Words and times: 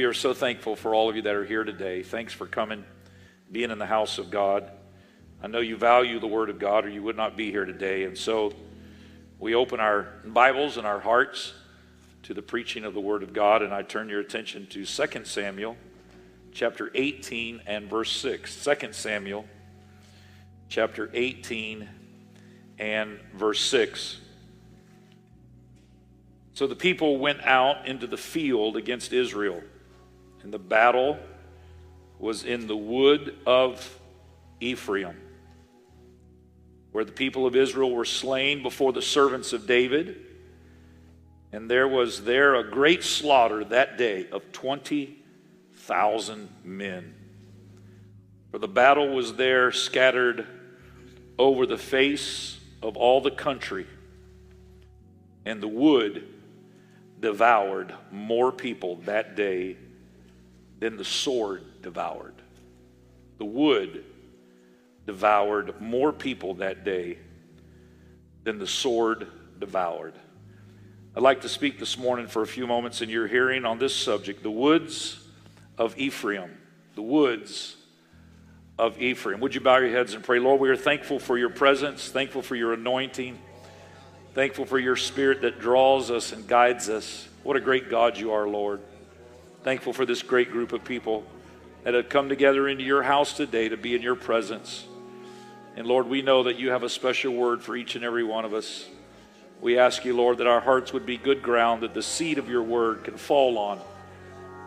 We 0.00 0.04
are 0.04 0.14
so 0.14 0.32
thankful 0.32 0.76
for 0.76 0.94
all 0.94 1.10
of 1.10 1.16
you 1.16 1.22
that 1.22 1.34
are 1.34 1.44
here 1.44 1.64
today. 1.64 2.04
Thanks 2.04 2.32
for 2.32 2.46
coming, 2.46 2.84
being 3.50 3.72
in 3.72 3.80
the 3.80 3.86
house 3.86 4.18
of 4.18 4.30
God. 4.30 4.70
I 5.42 5.48
know 5.48 5.58
you 5.58 5.76
value 5.76 6.20
the 6.20 6.28
Word 6.28 6.50
of 6.50 6.60
God, 6.60 6.84
or 6.84 6.88
you 6.88 7.02
would 7.02 7.16
not 7.16 7.36
be 7.36 7.50
here 7.50 7.64
today. 7.64 8.04
And 8.04 8.16
so 8.16 8.52
we 9.40 9.56
open 9.56 9.80
our 9.80 10.06
Bibles 10.24 10.76
and 10.76 10.86
our 10.86 11.00
hearts 11.00 11.52
to 12.22 12.32
the 12.32 12.42
preaching 12.42 12.84
of 12.84 12.94
the 12.94 13.00
Word 13.00 13.24
of 13.24 13.32
God, 13.32 13.60
and 13.60 13.74
I 13.74 13.82
turn 13.82 14.08
your 14.08 14.20
attention 14.20 14.68
to 14.68 14.84
2 14.84 15.24
Samuel 15.24 15.76
chapter 16.52 16.92
18 16.94 17.62
and 17.66 17.90
verse 17.90 18.12
6. 18.12 18.64
2 18.64 18.92
Samuel 18.92 19.46
chapter 20.68 21.10
18 21.12 21.88
and 22.78 23.18
verse 23.34 23.60
6. 23.62 24.20
So 26.54 26.68
the 26.68 26.76
people 26.76 27.18
went 27.18 27.40
out 27.42 27.88
into 27.88 28.06
the 28.06 28.16
field 28.16 28.76
against 28.76 29.12
Israel 29.12 29.60
and 30.42 30.52
the 30.52 30.58
battle 30.58 31.18
was 32.18 32.44
in 32.44 32.66
the 32.66 32.76
wood 32.76 33.36
of 33.46 33.98
Ephraim, 34.60 35.16
where 36.92 37.04
the 37.04 37.12
people 37.12 37.46
of 37.46 37.54
Israel 37.54 37.90
were 37.90 38.04
slain 38.04 38.62
before 38.62 38.92
the 38.92 39.02
servants 39.02 39.52
of 39.52 39.66
David. 39.66 40.24
And 41.52 41.70
there 41.70 41.88
was 41.88 42.24
there 42.24 42.56
a 42.56 42.70
great 42.70 43.02
slaughter 43.02 43.64
that 43.64 43.96
day 43.96 44.28
of 44.30 44.52
20,000 44.52 46.48
men. 46.64 47.14
For 48.50 48.58
the 48.58 48.68
battle 48.68 49.14
was 49.14 49.34
there 49.34 49.72
scattered 49.72 50.46
over 51.38 51.66
the 51.66 51.78
face 51.78 52.58
of 52.82 52.96
all 52.96 53.20
the 53.20 53.30
country, 53.30 53.86
and 55.44 55.62
the 55.62 55.68
wood 55.68 56.26
devoured 57.20 57.94
more 58.10 58.52
people 58.52 58.96
that 59.06 59.36
day 59.36 59.76
than 60.78 60.96
the 60.96 61.04
sword 61.04 61.82
devoured. 61.82 62.34
The 63.38 63.44
wood 63.44 64.04
devoured 65.06 65.80
more 65.80 66.12
people 66.12 66.54
that 66.54 66.84
day 66.84 67.18
than 68.44 68.58
the 68.58 68.66
sword 68.66 69.28
devoured. 69.58 70.14
I'd 71.16 71.22
like 71.22 71.40
to 71.40 71.48
speak 71.48 71.78
this 71.78 71.98
morning 71.98 72.26
for 72.26 72.42
a 72.42 72.46
few 72.46 72.66
moments 72.66 73.02
in 73.02 73.08
your 73.08 73.26
hearing 73.26 73.64
on 73.64 73.78
this 73.78 73.94
subject 73.94 74.42
the 74.42 74.50
woods 74.50 75.18
of 75.76 75.98
Ephraim. 75.98 76.56
The 76.94 77.02
woods 77.02 77.76
of 78.78 79.00
Ephraim. 79.00 79.40
Would 79.40 79.54
you 79.54 79.60
bow 79.60 79.78
your 79.78 79.90
heads 79.90 80.14
and 80.14 80.22
pray? 80.22 80.38
Lord, 80.38 80.60
we 80.60 80.68
are 80.68 80.76
thankful 80.76 81.18
for 81.18 81.36
your 81.36 81.50
presence, 81.50 82.08
thankful 82.08 82.42
for 82.42 82.54
your 82.54 82.72
anointing, 82.72 83.38
thankful 84.34 84.66
for 84.66 84.78
your 84.78 84.96
spirit 84.96 85.42
that 85.42 85.58
draws 85.58 86.10
us 86.10 86.32
and 86.32 86.46
guides 86.46 86.88
us. 86.88 87.28
What 87.42 87.56
a 87.56 87.60
great 87.60 87.90
God 87.90 88.16
you 88.16 88.32
are, 88.32 88.46
Lord. 88.46 88.80
Thankful 89.62 89.92
for 89.92 90.06
this 90.06 90.22
great 90.22 90.52
group 90.52 90.72
of 90.72 90.84
people 90.84 91.24
that 91.82 91.94
have 91.94 92.08
come 92.08 92.28
together 92.28 92.68
into 92.68 92.84
your 92.84 93.02
house 93.02 93.32
today 93.32 93.68
to 93.68 93.76
be 93.76 93.94
in 93.94 94.02
your 94.02 94.14
presence. 94.14 94.86
And 95.76 95.86
Lord, 95.86 96.06
we 96.06 96.22
know 96.22 96.44
that 96.44 96.58
you 96.58 96.70
have 96.70 96.82
a 96.82 96.88
special 96.88 97.34
word 97.34 97.62
for 97.62 97.76
each 97.76 97.96
and 97.96 98.04
every 98.04 98.24
one 98.24 98.44
of 98.44 98.54
us. 98.54 98.86
We 99.60 99.78
ask 99.78 100.04
you, 100.04 100.14
Lord, 100.14 100.38
that 100.38 100.46
our 100.46 100.60
hearts 100.60 100.92
would 100.92 101.06
be 101.06 101.16
good 101.16 101.42
ground, 101.42 101.82
that 101.82 101.94
the 101.94 102.02
seed 102.02 102.38
of 102.38 102.48
your 102.48 102.62
word 102.62 103.04
can 103.04 103.16
fall 103.16 103.58
on, 103.58 103.80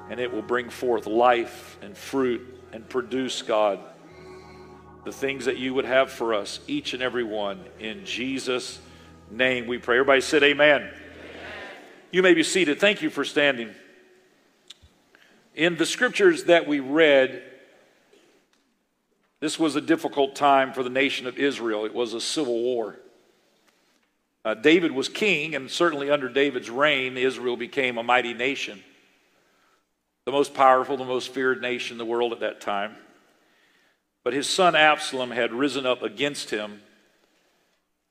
and 0.09 0.19
it 0.19 0.31
will 0.31 0.41
bring 0.41 0.69
forth 0.69 1.07
life 1.07 1.77
and 1.81 1.97
fruit 1.97 2.41
and 2.73 2.87
produce, 2.87 3.41
God, 3.41 3.79
the 5.05 5.11
things 5.11 5.45
that 5.45 5.57
you 5.57 5.73
would 5.73 5.85
have 5.85 6.11
for 6.11 6.33
us, 6.33 6.59
each 6.67 6.93
and 6.93 7.01
every 7.01 7.23
one. 7.23 7.63
In 7.79 8.05
Jesus' 8.05 8.79
name 9.29 9.67
we 9.67 9.77
pray. 9.77 9.97
Everybody 9.97 10.21
said, 10.21 10.43
Amen. 10.43 10.81
amen. 10.81 10.93
You 12.11 12.21
may 12.21 12.33
be 12.33 12.43
seated. 12.43 12.79
Thank 12.79 13.01
you 13.01 13.09
for 13.09 13.23
standing. 13.23 13.73
In 15.55 15.75
the 15.75 15.85
scriptures 15.85 16.45
that 16.45 16.67
we 16.67 16.79
read, 16.79 17.43
this 19.41 19.59
was 19.59 19.75
a 19.75 19.81
difficult 19.81 20.35
time 20.35 20.71
for 20.71 20.83
the 20.83 20.89
nation 20.89 21.27
of 21.27 21.37
Israel. 21.37 21.85
It 21.85 21.93
was 21.93 22.13
a 22.13 22.21
civil 22.21 22.61
war. 22.61 22.97
Uh, 24.45 24.53
David 24.53 24.91
was 24.91 25.09
king, 25.09 25.55
and 25.55 25.69
certainly 25.69 26.09
under 26.09 26.29
David's 26.29 26.69
reign, 26.69 27.17
Israel 27.17 27.57
became 27.57 27.97
a 27.97 28.03
mighty 28.03 28.33
nation. 28.33 28.81
The 30.25 30.31
most 30.31 30.53
powerful, 30.53 30.97
the 30.97 31.05
most 31.05 31.33
feared 31.33 31.61
nation 31.61 31.95
in 31.95 31.97
the 31.97 32.05
world 32.05 32.31
at 32.31 32.39
that 32.39 32.61
time. 32.61 32.95
But 34.23 34.33
his 34.33 34.47
son 34.47 34.75
Absalom 34.75 35.31
had 35.31 35.51
risen 35.51 35.85
up 35.85 36.03
against 36.03 36.49
him 36.49 36.81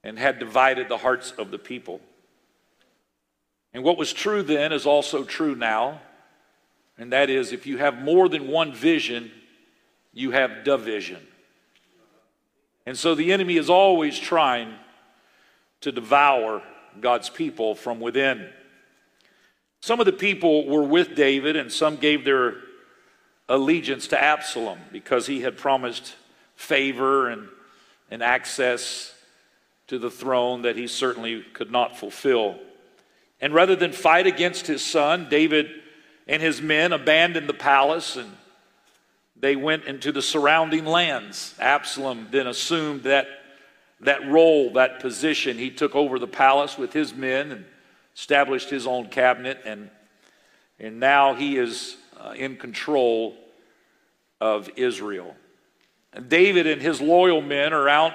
and 0.02 0.18
had 0.18 0.38
divided 0.38 0.88
the 0.88 0.98
hearts 0.98 1.30
of 1.32 1.50
the 1.50 1.58
people. 1.58 2.00
And 3.72 3.84
what 3.84 3.96
was 3.96 4.12
true 4.12 4.42
then 4.42 4.72
is 4.72 4.86
also 4.86 5.24
true 5.24 5.54
now. 5.54 6.00
And 7.00 7.14
that 7.14 7.30
is, 7.30 7.52
if 7.52 7.66
you 7.66 7.78
have 7.78 8.02
more 8.02 8.28
than 8.28 8.46
one 8.46 8.74
vision, 8.74 9.32
you 10.12 10.32
have 10.32 10.64
division. 10.64 11.26
And 12.84 12.96
so 12.96 13.14
the 13.14 13.32
enemy 13.32 13.56
is 13.56 13.70
always 13.70 14.18
trying 14.18 14.74
to 15.80 15.92
devour 15.92 16.62
God's 17.00 17.30
people 17.30 17.74
from 17.74 18.00
within. 18.00 18.50
Some 19.80 19.98
of 19.98 20.04
the 20.04 20.12
people 20.12 20.66
were 20.66 20.82
with 20.82 21.14
David, 21.14 21.56
and 21.56 21.72
some 21.72 21.96
gave 21.96 22.22
their 22.26 22.56
allegiance 23.48 24.08
to 24.08 24.22
Absalom 24.22 24.78
because 24.92 25.26
he 25.26 25.40
had 25.40 25.56
promised 25.56 26.14
favor 26.54 27.30
and, 27.30 27.48
and 28.10 28.22
access 28.22 29.14
to 29.86 29.98
the 29.98 30.10
throne 30.10 30.62
that 30.62 30.76
he 30.76 30.86
certainly 30.86 31.44
could 31.54 31.70
not 31.70 31.96
fulfill. 31.96 32.58
And 33.40 33.54
rather 33.54 33.74
than 33.74 33.92
fight 33.92 34.26
against 34.26 34.66
his 34.66 34.84
son, 34.84 35.28
David 35.30 35.70
and 36.30 36.40
his 36.40 36.62
men 36.62 36.92
abandoned 36.92 37.48
the 37.48 37.52
palace 37.52 38.14
and 38.14 38.30
they 39.34 39.56
went 39.56 39.84
into 39.86 40.12
the 40.12 40.22
surrounding 40.22 40.84
lands. 40.84 41.56
Absalom 41.58 42.28
then 42.30 42.46
assumed 42.46 43.02
that, 43.02 43.26
that 43.98 44.24
role, 44.28 44.72
that 44.74 45.00
position. 45.00 45.58
He 45.58 45.70
took 45.70 45.96
over 45.96 46.20
the 46.20 46.28
palace 46.28 46.78
with 46.78 46.92
his 46.92 47.12
men 47.12 47.50
and 47.50 47.64
established 48.14 48.70
his 48.70 48.86
own 48.86 49.08
cabinet, 49.08 49.60
and, 49.64 49.90
and 50.78 51.00
now 51.00 51.34
he 51.34 51.56
is 51.56 51.96
uh, 52.20 52.30
in 52.36 52.56
control 52.56 53.36
of 54.40 54.70
Israel. 54.76 55.34
And 56.12 56.28
David 56.28 56.68
and 56.68 56.80
his 56.80 57.00
loyal 57.00 57.42
men 57.42 57.72
are 57.72 57.88
out 57.88 58.12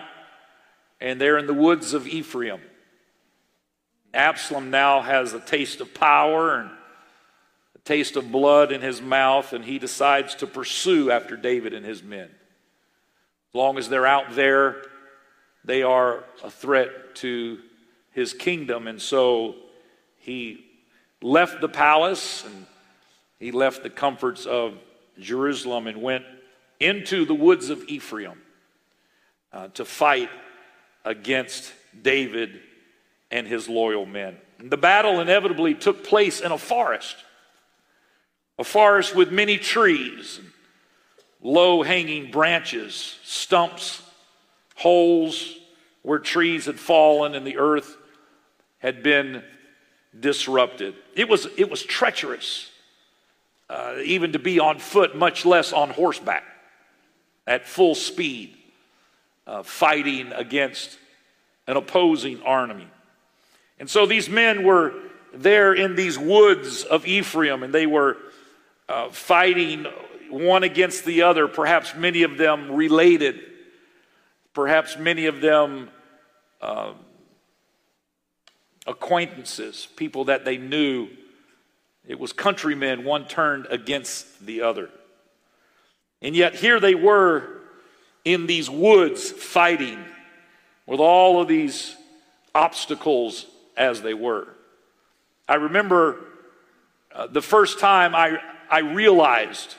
and 1.02 1.20
they're 1.20 1.38
in 1.38 1.48
the 1.48 1.54
woods 1.54 1.94
of 1.94 2.08
Ephraim. 2.08 2.62
Absalom 4.14 4.70
now 4.70 5.02
has 5.02 5.34
a 5.34 5.42
taste 5.42 5.82
of 5.82 5.94
power 5.94 6.56
and 6.56 6.70
taste 7.86 8.16
of 8.16 8.32
blood 8.32 8.72
in 8.72 8.82
his 8.82 9.02
mouth, 9.02 9.54
and 9.54 9.64
he 9.64 9.80
decides 9.80 10.36
to 10.36 10.48
pursue 10.48 11.12
after 11.12 11.38
David 11.38 11.74
and 11.74 11.86
his 11.86 12.04
men. 12.04 12.28
As 12.28 13.56
long 13.56 13.78
as 13.78 13.88
they're 13.88 14.08
out 14.08 14.36
there, 14.36 14.82
they 15.64 15.84
are 15.84 16.24
a 16.44 16.50
threat 16.50 17.16
to 17.16 17.60
his 18.12 18.34
kingdom. 18.34 18.88
And 18.88 19.02
so 19.02 19.56
he 20.18 20.66
left 21.22 21.62
the 21.62 21.70
palace 21.70 22.44
and 22.44 22.66
he 23.40 23.52
left 23.52 23.84
the 23.84 23.90
comforts 23.90 24.46
of 24.46 24.76
Jerusalem 25.20 25.88
and 25.88 26.02
went 26.02 26.26
into 26.80 27.26
the 27.26 27.34
woods 27.34 27.70
of 27.70 27.84
Ephraim 27.88 28.42
uh, 29.54 29.70
to 29.70 29.86
fight 29.86 30.30
against 31.04 31.72
David 32.02 32.60
and 33.32 33.48
his 33.48 33.70
loyal 33.70 34.06
men. 34.06 34.38
And 34.60 34.70
the 34.70 34.78
battle 34.78 35.20
inevitably 35.20 35.76
took 35.76 36.04
place 36.04 36.42
in 36.42 36.52
a 36.52 36.58
forest 36.58 37.16
a 38.58 38.64
forest 38.64 39.16
with 39.16 39.32
many 39.32 39.58
trees, 39.58 40.40
low 41.42 41.84
hanging 41.84 42.32
branches, 42.32 43.18
stumps, 43.24 44.02
holes 44.76 45.56
where 46.02 46.20
trees 46.20 46.66
had 46.66 46.80
fallen 46.80 47.34
and 47.36 47.46
the 47.46 47.58
earth 47.58 47.98
had 48.80 49.02
been 49.02 49.44
disrupted. 50.20 50.96
It 51.16 51.28
was, 51.28 51.48
it 51.58 51.70
was 51.70 51.84
treacherous, 51.84 52.70
uh, 53.70 53.96
even 54.04 54.34
to 54.34 54.40
be 54.40 54.60
on 54.60 54.80
foot, 54.80 55.16
much 55.16 55.46
less 55.46 55.74
on 55.74 55.90
horseback 55.90 56.44
at 57.48 57.68
full 57.68 57.96
speed, 57.96 58.56
uh, 59.48 59.64
fighting 59.64 60.32
against 60.34 60.98
an 61.68 61.78
opposing 61.78 62.42
army. 62.44 62.88
And 63.80 63.90
so 63.90 64.06
these 64.06 64.30
men 64.30 64.64
were 64.64 64.94
there 65.34 65.74
in 65.74 65.96
these 65.96 66.18
woods 66.18 66.84
of 66.84 67.06
Ephraim, 67.06 67.64
and 67.64 67.74
they 67.74 67.88
were 67.88 68.18
uh, 68.88 69.10
fighting 69.10 69.86
one 70.30 70.64
against 70.64 71.06
the 71.06 71.24
other, 71.24 71.48
perhaps 71.48 71.96
many 71.96 72.24
of 72.24 72.38
them 72.38 72.72
related, 72.72 73.40
perhaps 74.54 74.98
many 74.98 75.26
of 75.26 75.42
them 75.42 75.90
uh, 76.62 76.94
acquaintances, 78.88 79.88
people 79.96 80.26
that 80.26 80.46
they 80.46 80.58
knew. 80.58 81.08
It 82.08 82.20
was 82.20 82.34
countrymen, 82.34 83.04
one 83.04 83.28
turned 83.28 83.68
against 83.70 84.46
the 84.46 84.62
other. 84.62 84.90
And 86.22 86.36
yet 86.36 86.56
here 86.56 86.80
they 86.80 86.96
were 86.96 87.62
in 88.24 88.48
these 88.48 88.70
woods 88.70 89.32
fighting 89.32 90.04
with 90.86 91.00
all 91.00 91.42
of 91.42 91.48
these 91.48 91.96
obstacles 92.54 93.46
as 93.76 94.02
they 94.02 94.14
were. 94.14 94.48
I 95.48 95.56
remember 95.56 96.18
uh, 97.14 97.28
the 97.28 97.42
first 97.42 97.80
time 97.80 98.16
I 98.16 98.40
I 98.70 98.80
realized 98.80 99.76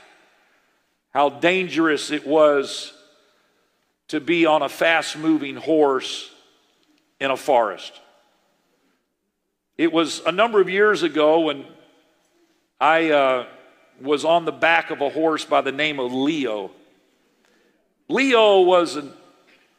how 1.12 1.30
dangerous 1.30 2.10
it 2.10 2.26
was 2.26 2.92
to 4.08 4.20
be 4.20 4.46
on 4.46 4.62
a 4.62 4.68
fast 4.68 5.16
moving 5.16 5.56
horse 5.56 6.30
in 7.20 7.30
a 7.30 7.36
forest. 7.36 7.92
It 9.78 9.92
was 9.92 10.20
a 10.20 10.32
number 10.32 10.60
of 10.60 10.68
years 10.68 11.02
ago 11.02 11.40
when 11.40 11.64
I 12.80 13.10
uh, 13.10 13.46
was 14.00 14.24
on 14.24 14.44
the 14.44 14.52
back 14.52 14.90
of 14.90 15.00
a 15.00 15.10
horse 15.10 15.44
by 15.44 15.60
the 15.60 15.72
name 15.72 15.98
of 15.98 16.12
Leo. 16.12 16.70
Leo 18.08 18.60
was 18.60 18.96
an 18.96 19.12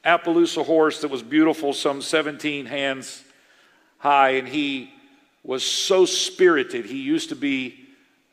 Appaloosa 0.03 0.65
horse 0.65 1.01
that 1.01 1.11
was 1.11 1.23
beautiful, 1.23 1.73
some 1.73 2.01
17 2.01 2.65
hands 2.65 3.23
high, 3.97 4.31
and 4.31 4.47
he 4.47 4.91
was 5.43 5.63
so 5.63 6.05
spirited. 6.05 6.85
He 6.85 7.01
used 7.01 7.29
to 7.29 7.35
be, 7.35 7.86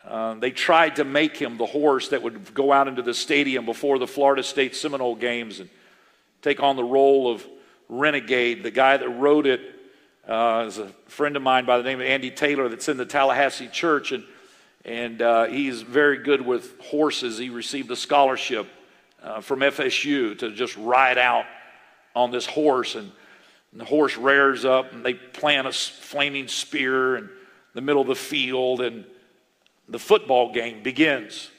uh, 0.06 0.34
they 0.34 0.50
tried 0.50 0.96
to 0.96 1.04
make 1.04 1.36
him 1.36 1.56
the 1.56 1.66
horse 1.66 2.08
that 2.08 2.22
would 2.22 2.52
go 2.52 2.72
out 2.72 2.88
into 2.88 3.00
the 3.00 3.14
stadium 3.14 3.64
before 3.64 3.98
the 3.98 4.06
Florida 4.06 4.42
State 4.42 4.76
Seminole 4.76 5.14
games 5.14 5.60
and 5.60 5.70
take 6.42 6.62
on 6.62 6.76
the 6.76 6.84
role 6.84 7.30
of 7.30 7.44
renegade. 7.88 8.62
The 8.62 8.70
guy 8.70 8.98
that 8.98 9.08
wrote 9.08 9.46
it 9.46 9.60
uh, 10.28 10.64
is 10.66 10.78
a 10.78 10.88
friend 11.06 11.36
of 11.36 11.42
mine 11.42 11.64
by 11.64 11.78
the 11.78 11.84
name 11.84 12.00
of 12.00 12.06
Andy 12.06 12.30
Taylor 12.30 12.68
that's 12.68 12.88
in 12.88 12.98
the 12.98 13.06
Tallahassee 13.06 13.68
church, 13.68 14.12
and, 14.12 14.24
and 14.84 15.22
uh, 15.22 15.44
he's 15.44 15.80
very 15.80 16.18
good 16.18 16.42
with 16.42 16.78
horses. 16.80 17.38
He 17.38 17.48
received 17.48 17.90
a 17.90 17.96
scholarship 17.96 18.66
uh, 19.22 19.40
from 19.40 19.60
FSU 19.60 20.38
to 20.38 20.50
just 20.50 20.76
ride 20.76 21.16
out 21.16 21.46
on 22.14 22.30
this 22.30 22.44
horse, 22.44 22.94
and, 22.94 23.10
and 23.72 23.80
the 23.80 23.86
horse 23.86 24.18
rears 24.18 24.66
up, 24.66 24.92
and 24.92 25.02
they 25.02 25.14
plant 25.14 25.66
a 25.66 25.72
flaming 25.72 26.46
spear 26.46 27.16
in 27.16 27.30
the 27.72 27.80
middle 27.80 28.02
of 28.02 28.08
the 28.08 28.14
field, 28.14 28.82
and 28.82 29.06
the 29.88 29.98
football 29.98 30.52
game 30.52 30.82
begins. 30.82 31.50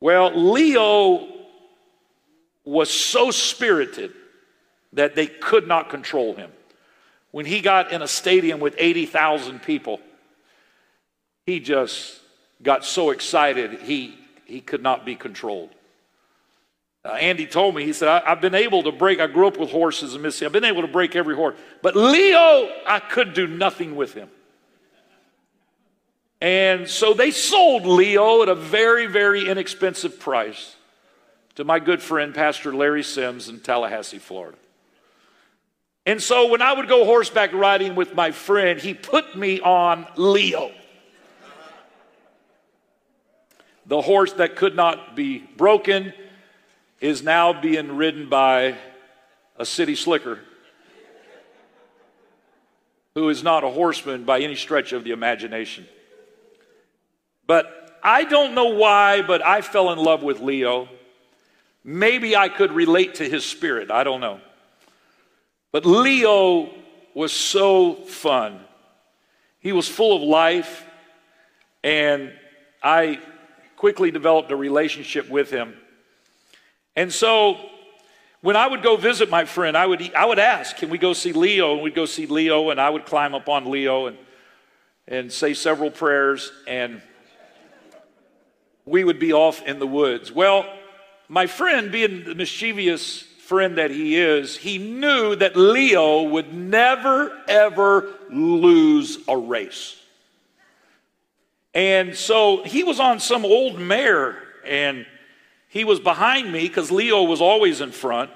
Well, 0.00 0.32
Leo 0.34 1.28
was 2.64 2.90
so 2.90 3.30
spirited 3.30 4.12
that 4.92 5.14
they 5.14 5.26
could 5.26 5.66
not 5.66 5.90
control 5.90 6.34
him. 6.34 6.50
When 7.30 7.46
he 7.46 7.60
got 7.60 7.92
in 7.92 8.02
a 8.02 8.08
stadium 8.08 8.60
with 8.60 8.74
80,000 8.78 9.62
people, 9.62 10.00
he 11.46 11.60
just 11.60 12.20
got 12.62 12.84
so 12.84 13.10
excited 13.10 13.80
he, 13.82 14.16
he 14.44 14.60
could 14.60 14.82
not 14.82 15.04
be 15.04 15.14
controlled. 15.14 15.70
Uh, 17.04 17.12
Andy 17.12 17.46
told 17.46 17.74
me, 17.74 17.84
he 17.84 17.92
said, 17.94 18.08
I, 18.08 18.28
have 18.28 18.40
been 18.40 18.54
able 18.54 18.82
to 18.82 18.92
break, 18.92 19.20
I 19.20 19.26
grew 19.26 19.46
up 19.46 19.56
with 19.56 19.70
horses 19.70 20.14
in 20.14 20.22
Mississippi. 20.22 20.46
I've 20.46 20.52
been 20.52 20.64
able 20.64 20.82
to 20.82 20.88
break 20.88 21.16
every 21.16 21.34
horse. 21.34 21.56
But 21.82 21.96
Leo, 21.96 22.68
I 22.86 23.00
could 23.00 23.32
do 23.32 23.46
nothing 23.46 23.96
with 23.96 24.12
him. 24.12 24.28
And 26.40 26.88
so 26.88 27.12
they 27.12 27.30
sold 27.30 27.84
Leo 27.84 28.42
at 28.42 28.48
a 28.48 28.54
very, 28.54 29.06
very 29.06 29.46
inexpensive 29.46 30.18
price 30.18 30.76
to 31.56 31.64
my 31.64 31.78
good 31.78 32.00
friend, 32.00 32.34
Pastor 32.34 32.74
Larry 32.74 33.02
Sims 33.02 33.48
in 33.48 33.60
Tallahassee, 33.60 34.18
Florida. 34.18 34.56
And 36.06 36.22
so 36.22 36.48
when 36.48 36.62
I 36.62 36.72
would 36.72 36.88
go 36.88 37.04
horseback 37.04 37.52
riding 37.52 37.94
with 37.94 38.14
my 38.14 38.30
friend, 38.30 38.80
he 38.80 38.94
put 38.94 39.36
me 39.36 39.60
on 39.60 40.06
Leo. 40.16 40.72
The 43.84 44.00
horse 44.00 44.32
that 44.34 44.56
could 44.56 44.74
not 44.74 45.14
be 45.14 45.38
broken 45.38 46.14
is 47.00 47.22
now 47.22 47.60
being 47.60 47.96
ridden 47.96 48.28
by 48.28 48.76
a 49.56 49.66
city 49.66 49.94
slicker 49.94 50.38
who 53.14 53.28
is 53.28 53.42
not 53.42 53.64
a 53.64 53.68
horseman 53.68 54.24
by 54.24 54.40
any 54.40 54.54
stretch 54.54 54.92
of 54.92 55.04
the 55.04 55.10
imagination. 55.10 55.86
But 57.50 57.98
I 58.00 58.22
don't 58.22 58.54
know 58.54 58.66
why, 58.66 59.22
but 59.22 59.44
I 59.44 59.60
fell 59.60 59.90
in 59.90 59.98
love 59.98 60.22
with 60.22 60.38
Leo. 60.38 60.88
Maybe 61.82 62.36
I 62.36 62.48
could 62.48 62.70
relate 62.70 63.16
to 63.16 63.28
his 63.28 63.44
spirit. 63.44 63.90
I 63.90 64.04
don't 64.04 64.20
know. 64.20 64.40
But 65.72 65.84
Leo 65.84 66.72
was 67.12 67.32
so 67.32 67.94
fun. 68.04 68.60
He 69.58 69.72
was 69.72 69.88
full 69.88 70.14
of 70.14 70.22
life, 70.22 70.86
and 71.82 72.32
I 72.84 73.18
quickly 73.74 74.12
developed 74.12 74.52
a 74.52 74.56
relationship 74.56 75.28
with 75.28 75.50
him. 75.50 75.74
And 76.94 77.12
so 77.12 77.58
when 78.42 78.54
I 78.54 78.68
would 78.68 78.84
go 78.84 78.94
visit 78.94 79.28
my 79.28 79.44
friend, 79.44 79.76
I 79.76 79.86
would, 79.86 80.14
I 80.14 80.24
would 80.24 80.38
ask, 80.38 80.76
Can 80.76 80.88
we 80.88 80.98
go 80.98 81.14
see 81.14 81.32
Leo? 81.32 81.72
And 81.72 81.82
we'd 81.82 81.96
go 81.96 82.06
see 82.06 82.26
Leo, 82.26 82.70
and 82.70 82.80
I 82.80 82.90
would 82.90 83.06
climb 83.06 83.34
up 83.34 83.48
on 83.48 83.68
Leo 83.72 84.06
and, 84.06 84.18
and 85.08 85.32
say 85.32 85.52
several 85.52 85.90
prayers, 85.90 86.52
and 86.68 87.02
we 88.90 89.04
would 89.04 89.20
be 89.20 89.32
off 89.32 89.62
in 89.62 89.78
the 89.78 89.86
woods. 89.86 90.32
Well, 90.32 90.66
my 91.28 91.46
friend, 91.46 91.92
being 91.92 92.24
the 92.24 92.34
mischievous 92.34 93.22
friend 93.22 93.78
that 93.78 93.92
he 93.92 94.16
is, 94.16 94.56
he 94.56 94.78
knew 94.78 95.36
that 95.36 95.54
Leo 95.54 96.24
would 96.24 96.52
never, 96.52 97.32
ever 97.46 98.08
lose 98.30 99.18
a 99.28 99.36
race. 99.36 99.96
And 101.72 102.16
so 102.16 102.64
he 102.64 102.82
was 102.82 102.98
on 102.98 103.20
some 103.20 103.44
old 103.44 103.78
mare, 103.78 104.42
and 104.66 105.06
he 105.68 105.84
was 105.84 106.00
behind 106.00 106.52
me 106.52 106.66
because 106.66 106.90
Leo 106.90 107.22
was 107.22 107.40
always 107.40 107.80
in 107.80 107.92
front. 107.92 108.32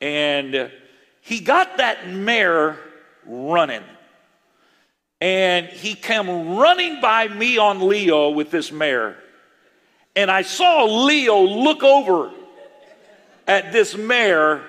And 0.00 0.72
he 1.20 1.38
got 1.38 1.76
that 1.76 2.08
mare 2.08 2.80
running. 3.24 3.84
And 5.20 5.66
he 5.66 5.94
came 5.94 6.56
running 6.56 7.00
by 7.00 7.28
me 7.28 7.58
on 7.58 7.88
Leo 7.88 8.30
with 8.30 8.50
this 8.50 8.72
mare. 8.72 9.18
And 10.16 10.30
I 10.30 10.42
saw 10.42 10.84
Leo 10.84 11.40
look 11.40 11.82
over 11.82 12.30
at 13.46 13.72
this 13.72 13.96
mare 13.96 14.62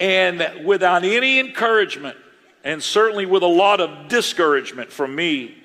and 0.00 0.64
without 0.64 1.04
any 1.04 1.38
encouragement, 1.38 2.16
and 2.64 2.82
certainly 2.82 3.24
with 3.24 3.44
a 3.44 3.46
lot 3.46 3.80
of 3.80 4.08
discouragement 4.08 4.90
from 4.90 5.14
me, 5.14 5.62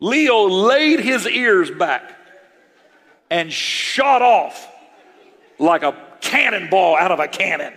Leo 0.00 0.44
laid 0.48 1.00
his 1.00 1.26
ears 1.26 1.70
back 1.70 2.16
and 3.30 3.52
shot 3.52 4.22
off 4.22 4.70
like 5.58 5.82
a 5.82 5.94
cannonball 6.20 6.96
out 6.96 7.12
of 7.12 7.18
a 7.18 7.28
cannon. 7.28 7.74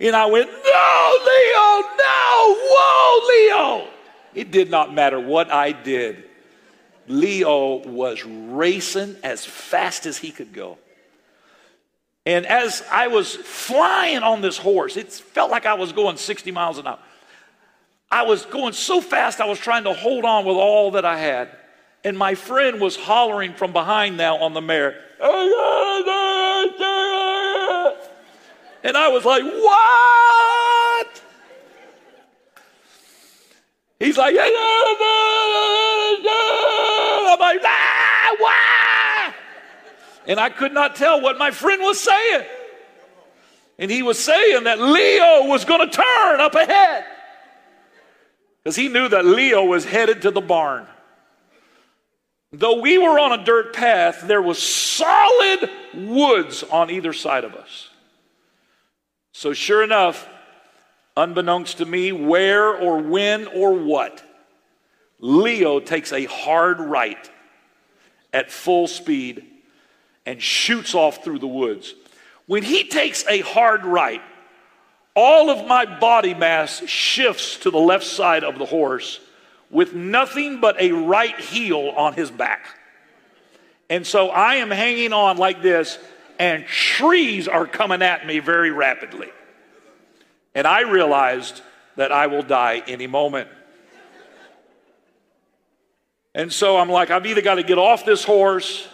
And 0.00 0.16
I 0.16 0.26
went, 0.26 0.48
No, 0.48 1.18
Leo, 1.26 1.88
no, 1.98 2.56
whoa, 2.70 3.26
Leo. 3.28 3.88
It 4.34 4.50
did 4.50 4.70
not 4.70 4.94
matter 4.94 5.20
what 5.20 5.50
I 5.50 5.72
did. 5.72 6.24
Leo 7.08 7.76
was 7.86 8.24
racing 8.24 9.16
as 9.22 9.44
fast 9.44 10.06
as 10.06 10.18
he 10.18 10.30
could 10.30 10.52
go. 10.52 10.78
And 12.24 12.46
as 12.46 12.84
I 12.90 13.08
was 13.08 13.34
flying 13.34 14.18
on 14.22 14.40
this 14.40 14.56
horse, 14.56 14.96
it 14.96 15.12
felt 15.12 15.50
like 15.50 15.66
I 15.66 15.74
was 15.74 15.92
going 15.92 16.16
60 16.16 16.50
miles 16.52 16.78
an 16.78 16.86
hour. 16.86 16.98
I 18.10 18.22
was 18.22 18.44
going 18.44 18.74
so 18.74 19.00
fast, 19.00 19.40
I 19.40 19.46
was 19.46 19.58
trying 19.58 19.84
to 19.84 19.92
hold 19.92 20.24
on 20.24 20.44
with 20.44 20.56
all 20.56 20.92
that 20.92 21.04
I 21.04 21.18
had. 21.18 21.48
And 22.04 22.16
my 22.16 22.34
friend 22.34 22.80
was 22.80 22.96
hollering 22.96 23.54
from 23.54 23.72
behind 23.72 24.16
now 24.16 24.36
on 24.36 24.54
the 24.54 24.60
mare. 24.60 25.00
And 28.84 28.96
I 28.96 29.08
was 29.08 29.24
like, 29.24 29.42
What? 29.42 31.22
He's 33.98 34.18
like, 34.18 34.34
I'm 37.32 37.38
like, 37.38 37.60
ah, 37.64 38.36
wah! 38.40 39.32
And 40.26 40.38
I 40.38 40.50
could 40.50 40.72
not 40.72 40.96
tell 40.96 41.20
what 41.20 41.38
my 41.38 41.50
friend 41.50 41.82
was 41.82 42.00
saying. 42.00 42.46
And 43.78 43.90
he 43.90 44.02
was 44.02 44.18
saying 44.18 44.64
that 44.64 44.80
Leo 44.80 45.46
was 45.46 45.64
going 45.64 45.88
to 45.88 45.96
turn 45.96 46.40
up 46.40 46.54
ahead 46.54 47.04
because 48.62 48.76
he 48.76 48.88
knew 48.88 49.08
that 49.08 49.24
Leo 49.24 49.64
was 49.64 49.84
headed 49.84 50.22
to 50.22 50.30
the 50.30 50.40
barn. 50.40 50.86
Though 52.52 52.80
we 52.80 52.98
were 52.98 53.18
on 53.18 53.32
a 53.40 53.44
dirt 53.44 53.74
path, 53.74 54.22
there 54.26 54.42
was 54.42 54.62
solid 54.62 55.70
woods 55.94 56.62
on 56.62 56.90
either 56.90 57.12
side 57.12 57.44
of 57.44 57.54
us. 57.54 57.88
So, 59.32 59.54
sure 59.54 59.82
enough, 59.82 60.28
unbeknownst 61.16 61.78
to 61.78 61.86
me, 61.86 62.12
where 62.12 62.68
or 62.76 62.98
when 62.98 63.46
or 63.48 63.72
what, 63.72 64.22
Leo 65.18 65.80
takes 65.80 66.12
a 66.12 66.26
hard 66.26 66.78
right 66.78 67.30
at 68.32 68.50
full 68.50 68.86
speed 68.86 69.46
and 70.26 70.40
shoots 70.40 70.94
off 70.94 71.24
through 71.24 71.38
the 71.38 71.46
woods. 71.46 71.94
When 72.46 72.62
he 72.62 72.84
takes 72.84 73.26
a 73.26 73.40
hard 73.40 73.84
right, 73.84 74.22
all 75.14 75.50
of 75.50 75.66
my 75.66 75.84
body 75.98 76.34
mass 76.34 76.86
shifts 76.86 77.58
to 77.58 77.70
the 77.70 77.78
left 77.78 78.04
side 78.04 78.44
of 78.44 78.58
the 78.58 78.64
horse 78.64 79.20
with 79.70 79.94
nothing 79.94 80.60
but 80.60 80.80
a 80.80 80.92
right 80.92 81.38
heel 81.38 81.92
on 81.96 82.14
his 82.14 82.30
back. 82.30 82.78
And 83.90 84.06
so 84.06 84.28
I 84.28 84.56
am 84.56 84.70
hanging 84.70 85.12
on 85.12 85.36
like 85.36 85.62
this, 85.62 85.98
and 86.38 86.66
trees 86.66 87.48
are 87.48 87.66
coming 87.66 88.02
at 88.02 88.26
me 88.26 88.38
very 88.38 88.70
rapidly. 88.70 89.30
And 90.54 90.66
I 90.66 90.82
realized 90.82 91.60
that 91.96 92.12
I 92.12 92.26
will 92.26 92.42
die 92.42 92.82
any 92.86 93.06
moment. 93.06 93.48
And 96.34 96.50
so 96.50 96.78
I'm 96.78 96.88
like, 96.88 97.10
I've 97.10 97.26
either 97.26 97.42
got 97.42 97.56
to 97.56 97.62
get 97.62 97.78
off 97.78 98.04
this 98.04 98.24
horse 98.24 98.88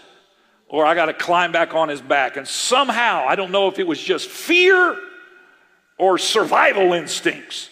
or 0.69 0.85
I 0.85 0.95
got 0.95 1.07
to 1.07 1.15
climb 1.15 1.53
back 1.53 1.75
on 1.75 1.89
his 1.89 2.01
back. 2.01 2.37
And 2.37 2.47
somehow, 2.47 3.25
I 3.27 3.37
don't 3.37 3.51
know 3.51 3.69
if 3.69 3.79
it 3.79 3.87
was 3.87 4.01
just 4.01 4.29
fear 4.29 4.99
or 5.97 6.19
survival 6.19 6.93
instincts, 6.93 7.71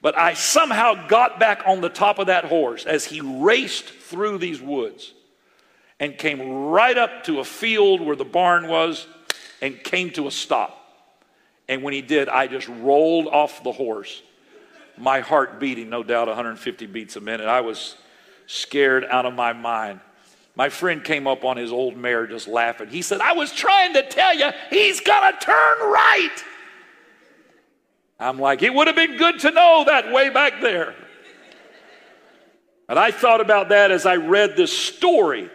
but 0.00 0.16
I 0.16 0.34
somehow 0.34 1.06
got 1.08 1.38
back 1.38 1.62
on 1.66 1.80
the 1.80 1.88
top 1.88 2.18
of 2.18 2.28
that 2.28 2.44
horse 2.44 2.86
as 2.86 3.04
he 3.04 3.20
raced 3.20 3.84
through 3.84 4.38
these 4.38 4.60
woods 4.60 5.12
and 5.98 6.16
came 6.16 6.66
right 6.66 6.96
up 6.96 7.24
to 7.24 7.40
a 7.40 7.44
field 7.44 8.00
where 8.00 8.16
the 8.16 8.24
barn 8.24 8.68
was 8.68 9.06
and 9.60 9.82
came 9.82 10.10
to 10.10 10.26
a 10.26 10.30
stop. 10.30 10.76
And 11.68 11.82
when 11.82 11.92
he 11.92 12.00
did, 12.00 12.28
I 12.28 12.46
just 12.46 12.68
rolled 12.68 13.26
off 13.26 13.62
the 13.62 13.72
horse, 13.72 14.22
my 14.96 15.20
heart 15.20 15.60
beating, 15.60 15.90
no 15.90 16.02
doubt 16.02 16.28
150 16.28 16.86
beats 16.86 17.16
a 17.16 17.20
minute. 17.20 17.46
I 17.46 17.60
was 17.60 17.96
scared 18.46 19.04
out 19.04 19.26
of 19.26 19.34
my 19.34 19.52
mind. 19.52 20.00
My 20.54 20.68
friend 20.68 21.02
came 21.02 21.26
up 21.26 21.44
on 21.44 21.56
his 21.56 21.72
old 21.72 21.96
mare 21.96 22.26
just 22.26 22.48
laughing. 22.48 22.88
He 22.88 23.02
said, 23.02 23.20
I 23.20 23.32
was 23.32 23.52
trying 23.52 23.94
to 23.94 24.02
tell 24.02 24.36
you, 24.36 24.50
he's 24.70 25.00
going 25.00 25.32
to 25.32 25.38
turn 25.38 25.78
right. 25.80 26.44
I'm 28.18 28.38
like, 28.38 28.62
it 28.62 28.74
would 28.74 28.86
have 28.86 28.96
been 28.96 29.16
good 29.16 29.38
to 29.40 29.50
know 29.50 29.84
that 29.86 30.12
way 30.12 30.28
back 30.28 30.60
there. 30.60 30.94
And 32.88 32.98
I 32.98 33.12
thought 33.12 33.40
about 33.40 33.68
that 33.68 33.90
as 33.90 34.04
I 34.04 34.16
read 34.16 34.56
this 34.56 34.76
story. 34.76 35.48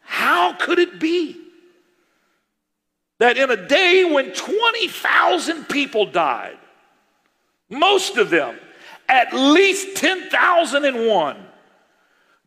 How 0.00 0.52
could 0.52 0.78
it 0.78 1.00
be 1.00 1.40
that 3.18 3.38
in 3.38 3.50
a 3.50 3.68
day 3.68 4.04
when 4.04 4.32
20,000 4.32 5.64
people 5.68 6.06
died, 6.06 6.58
most 7.70 8.18
of 8.18 8.30
them, 8.30 8.58
at 9.08 9.32
least 9.32 9.96
10,001, 9.96 11.36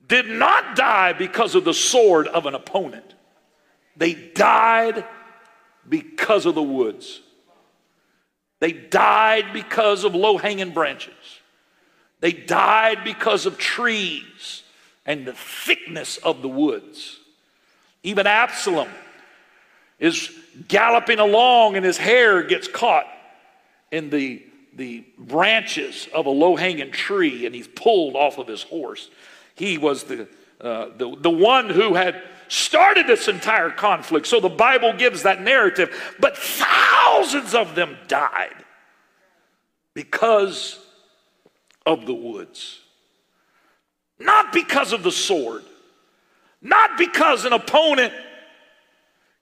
did 0.07 0.27
not 0.27 0.75
die 0.75 1.13
because 1.13 1.55
of 1.55 1.63
the 1.63 1.73
sword 1.73 2.27
of 2.27 2.45
an 2.45 2.55
opponent. 2.55 3.15
They 3.97 4.13
died 4.13 5.05
because 5.87 6.45
of 6.45 6.55
the 6.55 6.63
woods. 6.63 7.21
They 8.59 8.71
died 8.71 9.53
because 9.53 10.03
of 10.03 10.15
low 10.15 10.37
hanging 10.37 10.71
branches. 10.71 11.13
They 12.19 12.31
died 12.31 13.03
because 13.03 13.45
of 13.45 13.57
trees 13.57 14.63
and 15.05 15.25
the 15.25 15.33
thickness 15.33 16.17
of 16.17 16.41
the 16.41 16.49
woods. 16.49 17.19
Even 18.03 18.27
Absalom 18.27 18.89
is 19.99 20.31
galloping 20.67 21.19
along 21.19 21.75
and 21.75 21.85
his 21.85 21.97
hair 21.97 22.43
gets 22.43 22.67
caught 22.67 23.05
in 23.91 24.09
the, 24.09 24.43
the 24.75 25.03
branches 25.17 26.07
of 26.13 26.25
a 26.25 26.29
low 26.29 26.55
hanging 26.55 26.91
tree 26.91 27.45
and 27.45 27.53
he's 27.53 27.67
pulled 27.67 28.15
off 28.15 28.37
of 28.37 28.47
his 28.47 28.63
horse. 28.63 29.09
He 29.55 29.77
was 29.77 30.03
the, 30.03 30.27
uh, 30.61 30.89
the, 30.97 31.15
the 31.19 31.29
one 31.29 31.69
who 31.69 31.95
had 31.95 32.21
started 32.47 33.07
this 33.07 33.27
entire 33.27 33.71
conflict. 33.71 34.27
So 34.27 34.39
the 34.39 34.49
Bible 34.49 34.93
gives 34.93 35.23
that 35.23 35.41
narrative. 35.41 36.15
But 36.19 36.37
thousands 36.37 37.55
of 37.55 37.75
them 37.75 37.97
died 38.07 38.55
because 39.93 40.79
of 41.85 42.05
the 42.05 42.13
woods. 42.13 42.79
Not 44.19 44.53
because 44.53 44.93
of 44.93 45.03
the 45.03 45.11
sword. 45.11 45.63
Not 46.61 46.97
because 46.97 47.45
an 47.45 47.53
opponent 47.53 48.13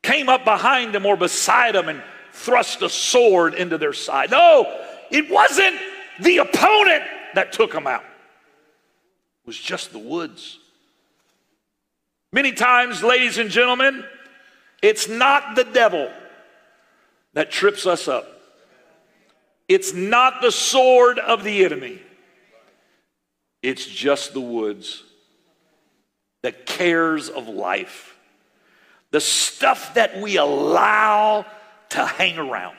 came 0.02 0.30
up 0.30 0.44
behind 0.44 0.94
them 0.94 1.06
or 1.06 1.16
beside 1.16 1.76
them 1.76 1.90
and 1.90 2.04
thrust 2.34 2.82
a 2.82 2.90
sword 2.90 3.54
into 3.54 3.78
their 3.78 3.94
side. 3.94 4.32
No, 4.32 4.82
it 5.10 5.30
wasn't 5.30 5.78
the 6.20 6.38
opponent 6.38 7.04
that 7.34 7.54
took 7.54 7.72
them 7.72 7.88
out 7.88 8.04
was 9.46 9.58
just 9.58 9.92
the 9.92 10.00
woods. 10.00 10.60
Many 12.32 12.54
times, 12.54 13.04
ladies 13.04 13.38
and 13.38 13.50
gentlemen, 13.50 14.04
it's 14.82 15.08
not 15.08 15.56
the 15.56 15.64
devil 15.64 16.12
that 17.34 17.52
trips 17.52 17.86
us 17.86 18.08
up. 18.08 18.28
It's 19.68 19.94
not 19.94 20.42
the 20.42 20.52
sword 20.52 21.20
of 21.20 21.44
the 21.44 21.64
enemy. 21.64 22.02
It's 23.62 23.86
just 23.86 24.34
the 24.34 24.42
woods, 24.42 25.04
the 26.42 26.52
cares 26.52 27.30
of 27.30 27.48
life, 27.48 28.18
the 29.12 29.22
stuff 29.22 29.94
that 29.94 30.20
we 30.20 30.38
allow 30.38 31.46
to 31.90 32.06
hang 32.06 32.38
around. 32.38 32.76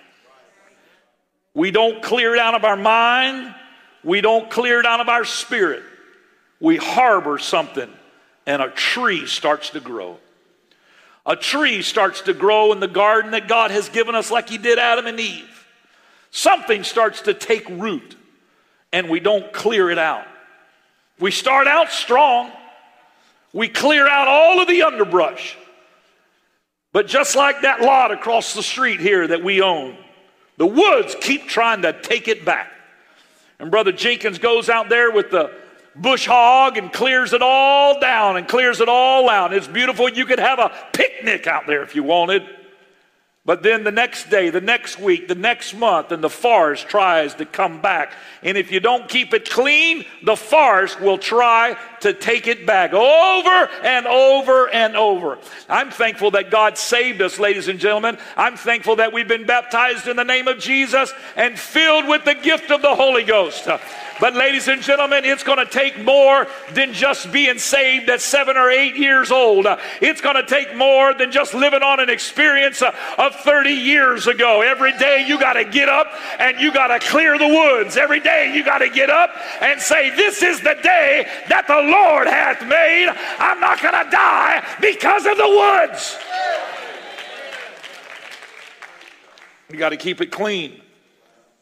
We 1.55 1.71
don't 1.71 2.03
clear 2.03 2.35
it 2.35 2.41
out 2.41 2.55
of 2.55 2.65
our 2.65 2.77
mind, 2.77 3.55
we 4.03 4.21
don't 4.21 4.51
clear 4.51 4.81
it 4.81 4.87
out 4.87 5.01
of 5.01 5.09
our 5.09 5.25
spirit 5.25 5.85
we 6.65 6.79
harbor 6.79 7.37
something 7.37 7.91
and 8.47 8.63
a 8.63 8.71
tree 8.71 9.27
starts 9.27 9.69
to 9.71 9.81
grow. 9.81 10.17
A 11.27 11.37
tree 11.37 11.83
starts 11.83 12.23
to 12.23 12.33
grow 12.33 12.73
in 12.73 12.81
the 12.81 12.89
garden 12.89 13.33
that 13.33 13.49
God 13.49 13.71
has 13.71 13.91
given 13.91 14.15
us, 14.15 14.31
like 14.31 14.49
He 14.49 14.57
did 14.57 14.79
Adam 14.79 15.07
and 15.07 15.21
Eve. 15.21 15.67
Something 16.31 16.83
starts 16.83 17.21
to 17.23 17.35
take 17.35 17.69
root 17.69 18.17
and 18.95 19.11
we 19.11 19.21
don't 19.21 19.53
clear 19.53 19.91
it 19.91 19.99
out. 19.99 20.27
We 21.21 21.33
start 21.33 21.67
out 21.67 21.91
strong, 21.91 22.51
we 23.53 23.69
clear 23.69 24.09
out 24.09 24.27
all 24.27 24.59
of 24.59 24.67
the 24.67 24.85
underbrush. 24.85 25.59
But 26.93 27.09
just 27.09 27.37
like 27.37 27.61
that 27.61 27.83
lot 27.83 28.11
across 28.11 28.55
the 28.55 28.63
street 28.63 29.01
here 29.01 29.29
that 29.29 29.45
we 29.45 29.61
own, 29.61 29.99
the 30.57 30.67
woods 30.67 31.15
keep 31.21 31.47
trying 31.47 31.83
to 31.83 31.93
take 32.01 32.27
it 32.27 32.47
back. 32.47 32.71
And 33.59 33.71
Brother 33.71 33.93
Jenkins 33.93 34.39
goes 34.39 34.71
out 34.71 34.89
there 34.89 35.11
with 35.11 35.31
the 35.31 35.64
bush 35.97 36.27
hog 36.27 36.77
and 36.77 36.93
clears 36.93 37.33
it 37.33 37.43
all 37.43 38.01
down 38.01 38.37
and 38.37 38.49
clears 38.49 38.81
it 38.81 38.89
all 38.89 39.29
out. 39.29 39.53
It's 39.53 39.69
beautiful. 39.69 40.09
You 40.09 40.27
could 40.27 40.39
have 40.39 40.59
a 40.59 40.73
picnic 40.93 41.47
out 41.47 41.67
there 41.67 41.83
if 41.83 41.95
you 41.95 42.03
wanted. 42.03 42.43
But 43.47 43.63
then 43.63 43.85
the 43.85 43.93
next 43.93 44.31
day, 44.31 44.49
the 44.49 44.63
next 44.63 44.99
week, 44.99 45.29
the 45.29 45.35
next 45.35 45.75
month, 45.75 46.13
and 46.13 46.25
the 46.25 46.31
forest 46.31 46.89
tries 46.89 47.35
to 47.35 47.45
come 47.45 47.83
back. 47.83 48.15
And 48.43 48.57
if 48.57 48.73
you 48.73 48.81
don't 48.81 49.07
keep 49.07 49.35
it 49.35 49.51
clean, 49.51 50.07
the 50.23 50.37
forest 50.37 50.99
will 50.99 51.19
try 51.19 51.77
to 52.05 52.13
take 52.13 52.47
it 52.47 52.67
back 52.67 52.93
over 52.93 53.71
and 53.83 54.07
over 54.07 54.69
and 54.69 54.95
over. 54.95 55.39
I'm 55.69 55.91
thankful 55.91 56.31
that 56.33 56.51
God 56.51 56.79
saved 56.79 57.21
us, 57.21 57.39
ladies 57.39 57.69
and 57.69 57.79
gentlemen. 57.79 58.19
I'm 58.37 58.57
thankful 58.57 58.97
that 58.97 59.13
we've 59.13 59.27
been 59.27 59.47
baptized 59.47 60.07
in 60.07 60.17
the 60.17 60.25
name 60.25 60.47
of 60.47 60.59
Jesus 60.59 61.13
and 61.35 61.59
filled 61.59 62.07
with 62.07 62.25
the 62.25 62.35
gift 62.35 62.71
of 62.71 62.83
the 62.83 62.95
Holy 62.95 63.25
Ghost. 63.25 63.69
But, 64.21 64.35
ladies 64.35 64.69
and 64.69 64.81
gentlemen, 64.81 65.25
it's 65.25 65.43
going 65.43 65.59
to 65.59 65.67
take 65.67 66.03
more 66.05 66.47
than 66.73 66.93
just 66.93 67.33
being 67.33 67.59
saved 67.59 68.09
at 68.09 68.21
seven 68.21 68.57
or 68.57 68.71
eight 68.71 68.97
years 68.97 69.33
old. 69.33 69.67
It's 70.01 70.21
going 70.21 70.37
to 70.37 70.47
take 70.47 70.77
more 70.77 71.15
than 71.15 71.33
just 71.33 71.53
living 71.53 71.83
on 71.83 71.99
an 71.99 72.09
experience 72.09 72.81
of 72.83 73.35
30 73.37 73.71
years 73.71 74.27
ago. 74.27 74.63
Every 74.63 74.97
day 74.99 75.25
you 75.27 75.39
got 75.39 75.55
to 75.55 75.65
get 75.65 75.89
up 75.89 76.13
and 76.39 76.61
you 76.61 76.73
got 76.73 76.89
to 76.89 77.07
clear 77.07 77.37
the 77.39 77.49
woods. 77.49 77.97
Every 77.97 78.21
day 78.21 78.53
you 78.55 78.65
got 78.65 78.79
to 78.79 78.89
get 78.89 79.11
up 79.11 79.31
and 79.61 79.81
say, 79.81 80.15
This 80.15 80.43
is 80.43 80.61
the 80.61 80.77
day 80.83 81.27
that 81.49 81.67
the 81.67 81.83
Lord 81.95 82.27
hath 82.27 82.61
made. 82.67 83.09
I'm 83.39 83.61
not 83.61 83.81
going 83.81 84.05
to 84.05 84.11
die 84.11 84.77
because 84.81 85.27
of 85.27 85.37
the 85.37 85.49
woods. 85.49 86.19
You 89.71 89.79
got 89.79 89.91
to 89.91 89.97
keep 89.97 90.21
it 90.21 90.31
clean. 90.31 90.81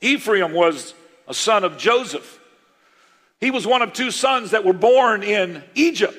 Ephraim 0.00 0.52
was 0.52 0.94
a 1.28 1.34
son 1.34 1.64
of 1.64 1.78
Joseph. 1.78 2.40
He 3.40 3.50
was 3.50 3.66
one 3.66 3.82
of 3.82 3.92
two 3.92 4.10
sons 4.10 4.52
that 4.52 4.64
were 4.64 4.72
born 4.72 5.22
in 5.22 5.62
Egypt. 5.74 6.16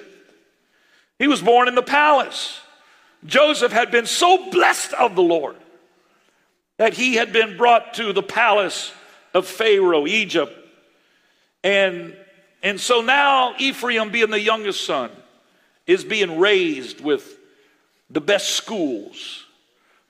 He 1.20 1.27
was 1.27 1.41
born 1.41 1.67
in 1.67 1.75
the 1.75 1.84
palace. 1.84 2.60
Joseph 3.25 3.72
had 3.72 3.91
been 3.91 4.05
so 4.05 4.50
blessed 4.51 4.93
of 4.93 5.15
the 5.15 5.22
Lord 5.22 5.55
that 6.77 6.93
he 6.93 7.15
had 7.15 7.32
been 7.32 7.55
brought 7.55 7.93
to 7.96 8.12
the 8.12 8.24
palace 8.24 8.91
of 9.34 9.48
Pharaoh, 9.48 10.05
Egypt. 10.05 10.53
And, 11.63 12.15
and 12.63 12.79
so 12.79 13.01
now 13.01 13.53
Ephraim, 13.60 14.10
being 14.10 14.32
the 14.32 14.39
youngest 14.39 14.86
son, 14.86 15.12
is 15.86 16.05
being 16.05 16.39
raised 16.39 17.01
with 17.01 17.38
the 18.10 18.22
best 18.22 18.51
schools, 18.51 19.46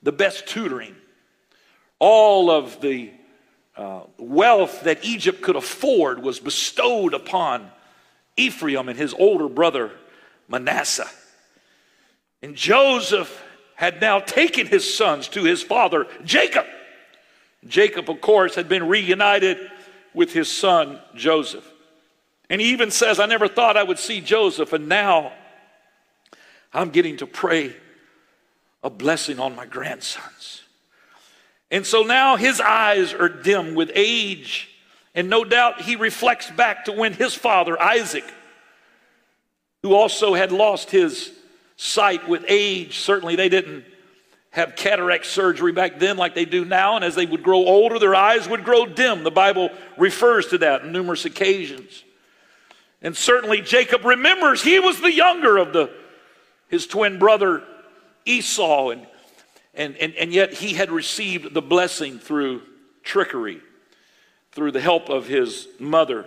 the 0.04 0.12
best 0.12 0.48
tutoring, 0.48 0.96
all 1.98 2.52
of 2.52 2.80
the 2.80 3.12
uh, 3.76 4.02
wealth 4.20 4.84
that 4.84 5.04
Egypt 5.04 5.42
could 5.42 5.56
afford 5.56 6.22
was 6.22 6.40
bestowed 6.40 7.16
upon 7.16 7.72
Ephraim 8.38 8.88
and 8.88 9.00
his 9.00 9.16
older 9.16 9.50
brother 9.50 9.92
Manasseh. 10.48 11.10
And 12.44 12.56
Joseph 12.56 13.42
had 13.76 14.00
now 14.00 14.20
taken 14.20 14.68
his 14.68 14.96
sons 14.96 15.28
to 15.30 15.44
his 15.44 15.64
father 15.64 16.06
Jacob. 16.24 16.66
Jacob, 17.66 18.10
of 18.10 18.22
course, 18.22 18.54
had 18.54 18.70
been 18.70 18.88
reunited 18.88 19.58
with 20.14 20.34
his 20.34 20.52
son 20.52 21.00
Joseph. 21.16 21.73
And 22.50 22.60
he 22.62 22.72
even 22.72 22.92
says, 22.92 23.20
I 23.20 23.26
never 23.26 23.48
thought 23.48 23.78
I 23.78 23.84
would 23.84 24.00
see 24.00 24.22
Joseph, 24.22 24.74
and 24.74 24.88
now 24.88 25.34
I'm 26.74 26.90
getting 26.90 27.18
to 27.18 27.28
pray 27.28 27.76
a 28.84 28.90
blessing 28.90 29.40
on 29.40 29.56
my 29.56 29.66
grandsons. 29.66 30.62
And 31.72 31.86
so 31.86 32.04
now 32.04 32.36
his 32.36 32.60
eyes 32.60 33.14
are 33.14 33.30
dim 33.30 33.76
with 33.76 33.92
age. 33.96 34.70
And 35.16 35.30
no 35.30 35.44
doubt 35.44 35.82
he 35.82 35.96
reflects 35.96 36.50
back 36.52 36.86
to 36.86 36.92
when 36.92 37.14
his 37.14 37.34
father, 37.34 37.82
Isaac, 37.82 38.26
who 39.84 39.94
also 39.94 40.34
had 40.34 40.52
lost 40.52 40.90
his 40.90 41.32
sight 41.78 42.28
with 42.28 42.46
age. 42.48 43.00
Certainly, 43.00 43.36
they 43.36 43.50
didn't 43.50 43.86
have 44.52 44.76
cataract 44.76 45.26
surgery 45.26 45.72
back 45.72 46.00
then 46.00 46.18
like 46.18 46.36
they 46.36 46.46
do 46.46 46.64
now, 46.64 46.96
and 46.96 47.04
as 47.04 47.16
they 47.16 47.26
would 47.26 47.44
grow 47.44 47.60
older, 47.60 48.00
their 48.00 48.16
eyes 48.16 48.48
would 48.48 48.64
grow 48.64 48.86
dim. 48.86 49.24
The 49.24 49.32
Bible 49.32 49.70
refers 49.98 50.48
to 50.48 50.60
that 50.60 50.82
on 50.82 50.92
numerous 50.92 51.26
occasions. 51.26 52.04
And 53.04 53.16
certainly, 53.16 53.62
Jacob 53.62 54.06
remembers 54.06 54.64
he 54.64 54.80
was 54.80 55.02
the 55.02 55.12
younger 55.12 55.58
of 55.58 55.74
the, 55.74 55.92
his 56.70 56.88
twin 56.88 57.20
brother 57.20 57.64
Esau, 58.26 58.90
and, 58.92 59.06
and, 59.74 59.98
and, 59.98 60.16
and 60.16 60.34
yet 60.34 60.54
he 60.54 60.74
had 60.74 60.90
received 60.90 61.54
the 61.54 61.62
blessing 61.62 62.18
through 62.18 62.62
trickery, 63.04 63.62
through 64.54 64.72
the 64.72 64.80
help 64.80 65.10
of 65.10 65.28
his 65.28 65.68
mother, 65.80 66.26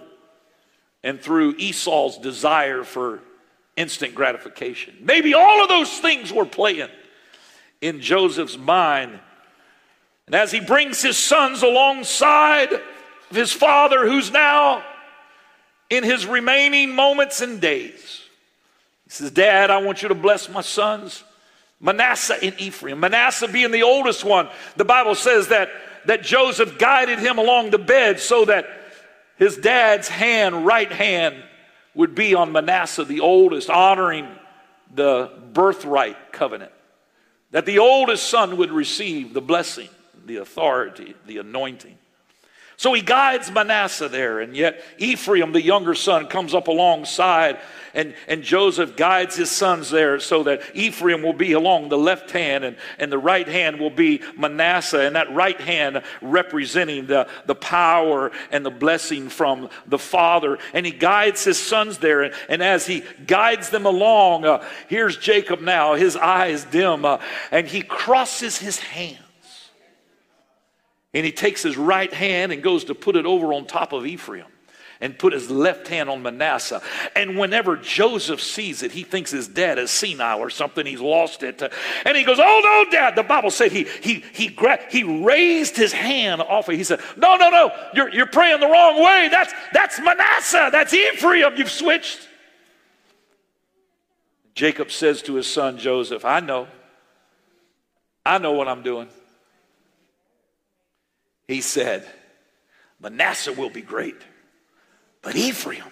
and 1.03 1.19
through 1.19 1.55
Esau's 1.57 2.19
desire 2.19 2.85
for 2.85 3.21
instant 3.77 4.15
gratification. 4.15 4.95
Maybe 5.01 5.33
all 5.33 5.63
of 5.63 5.71
those 5.71 5.99
things 5.99 6.31
were 6.31 6.45
playing 6.45 6.89
in 7.81 8.01
Joseph's 8.01 8.59
mind. 8.59 9.19
And 10.27 10.35
as 10.35 10.51
he 10.51 10.61
brings 10.61 11.01
his 11.01 11.17
sons 11.17 11.63
alongside 11.63 12.73
of 12.73 13.37
his 13.37 13.53
father, 13.53 14.07
who's 14.07 14.31
now 14.31 14.83
in 15.91 16.05
his 16.05 16.27
remaining 16.27 16.95
moments 16.95 17.41
and 17.41 17.61
days, 17.61 18.23
he 19.05 19.11
says, 19.11 19.31
Dad, 19.31 19.71
I 19.71 19.79
want 19.79 20.03
you 20.03 20.09
to 20.09 20.15
bless 20.15 20.49
my 20.49 20.61
sons. 20.61 21.23
Manasseh 21.81 22.43
and 22.43 22.59
Ephraim. 22.59 23.01
Manasseh 23.01 23.49
being 23.49 23.71
the 23.71 23.83
oldest 23.83 24.25
one, 24.25 24.49
the 24.77 24.85
Bible 24.85 25.15
says 25.15 25.49
that, 25.49 25.69
that 26.07 26.23
Joseph 26.23 26.79
guided 26.79 27.19
him 27.19 27.39
along 27.39 27.71
the 27.71 27.79
bed 27.79 28.19
so 28.19 28.47
that 28.47 28.67
his 29.37 29.57
dad's 29.57 30.09
hand, 30.09 30.65
right 30.67 30.91
hand, 30.91 31.37
would 31.95 32.15
be 32.15 32.35
on 32.35 32.53
Manasseh, 32.53 33.05
the 33.05 33.21
oldest, 33.21 33.69
honoring 33.71 34.27
the 34.95 35.31
birthright 35.53 36.33
covenant 36.33 36.73
that 37.51 37.65
the 37.65 37.79
oldest 37.79 38.29
son 38.29 38.57
would 38.59 38.71
receive 38.71 39.33
the 39.33 39.41
blessing, 39.41 39.89
the 40.27 40.37
authority, 40.37 41.15
the 41.27 41.39
anointing. 41.39 41.97
So 42.79 42.93
he 42.93 43.01
guides 43.01 43.51
Manasseh 43.51 44.09
there, 44.11 44.41
and 44.41 44.55
yet 44.55 44.83
Ephraim, 44.99 45.53
the 45.53 45.63
younger 45.63 45.95
son, 45.95 46.27
comes 46.27 46.53
up 46.53 46.69
alongside, 46.69 47.59
and, 47.95 48.15
and 48.29 48.43
Joseph 48.43 48.97
guides 48.97 49.35
his 49.35 49.51
sons 49.51 49.89
there 49.89 50.21
so 50.21 50.43
that 50.43 50.61
Ephraim 50.75 51.23
will 51.23 51.33
be 51.33 51.53
along 51.53 51.89
the 51.89 51.97
left 51.97 52.31
hand, 52.33 52.65
and, 52.65 52.77
and 52.99 53.11
the 53.11 53.19
right 53.19 53.49
hand 53.49 53.81
will 53.81 53.89
be 53.89 54.21
Manasseh, 54.37 55.01
and 55.01 55.17
that 55.17 55.33
right 55.35 55.59
hand 55.59 56.03
representing 56.21 57.07
the, 57.07 57.27
the 57.47 57.55
power 57.55 58.31
and 58.51 58.65
the 58.65 58.71
blessing 58.71 59.31
from 59.31 59.71
the 59.87 59.99
Father. 59.99 60.59
And 60.75 60.85
he 60.85 60.93
guides 60.93 61.45
his 61.45 61.59
sons 61.59 61.97
there, 61.97 62.25
and, 62.25 62.35
and 62.51 62.63
as 62.63 62.87
he 62.87 63.05
guides 63.27 63.71
them 63.71 63.87
along, 63.87 64.45
uh, 64.45 64.63
here's 64.89 65.17
Jacob 65.17 65.63
now, 65.63 65.95
his 65.95 66.15
eyes 66.15 66.65
dim, 66.65 67.07
uh, 67.07 67.19
and 67.51 67.67
he 67.67 67.81
crosses 67.81 68.59
his 68.59 68.79
hand 68.79 69.26
and 71.17 71.25
he 71.25 71.33
takes 71.33 71.63
his 71.63 71.79
right 71.79 72.13
hand 72.13 72.53
and 72.53 72.63
goes 72.63 72.85
to 72.85 72.95
put 72.95 73.17
it 73.17 73.25
over 73.25 73.55
on 73.55 73.65
top 73.65 73.95
of 73.95 74.07
Ephraim 74.07 74.45
and 75.01 75.19
put 75.19 75.33
his 75.33 75.51
left 75.51 75.89
hand 75.89 76.11
on 76.11 76.23
Manasseh. 76.23 76.83
And 77.15 77.39
whenever 77.39 77.75
Joseph 77.75 78.43
sees 78.43 78.83
it, 78.83 78.93
he 78.93 79.03
thinks 79.03 79.31
his 79.31 79.49
dad 79.49 79.79
is 79.79 79.91
senile 79.91 80.41
or 80.41 80.51
something. 80.51 80.85
He's 80.85 81.01
lost 81.01 81.43
it. 81.43 81.63
And 82.05 82.17
he 82.19 82.23
goes, 82.23 82.39
Oh, 82.39 82.61
no, 82.63 82.91
dad. 82.91 83.17
The 83.17 83.23
Bible 83.23 83.51
said 83.51 83.73
he, 83.73 83.85
he, 84.03 84.23
he, 84.35 84.49
gra- 84.49 84.85
he 84.91 85.05
raised 85.05 85.75
his 85.75 85.91
hand 85.91 86.43
off 86.43 86.69
it. 86.69 86.77
He 86.77 86.85
said, 86.85 87.01
No, 87.17 87.37
no, 87.37 87.49
no. 87.49 87.71
You're, 87.95 88.11
you're 88.11 88.27
praying 88.27 88.61
the 88.61 88.69
wrong 88.69 89.03
way. 89.03 89.29
That's, 89.31 89.55
that's 89.73 89.99
Manasseh. 89.99 90.69
That's 90.71 90.93
Ephraim. 90.93 91.55
You've 91.57 91.71
switched. 91.71 92.29
Jacob 94.55 94.91
says 94.91 95.23
to 95.23 95.37
his 95.37 95.47
son 95.47 95.79
Joseph, 95.79 96.27
I 96.27 96.41
know. 96.41 96.69
I 98.27 98.37
know 98.37 98.53
what 98.53 98.69
I'm 98.69 98.83
doing 98.83 99.09
he 101.49 101.61
said, 101.61 102.05
Manasseh 103.01 103.53
will 103.53 103.71
be 103.71 103.83
great, 103.83 104.17
but 105.23 105.37
Ephraim 105.37 105.85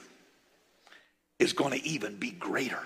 is 1.39 1.53
going 1.53 1.79
to 1.79 1.87
even 1.87 2.17
be 2.17 2.31
greater. 2.31 2.83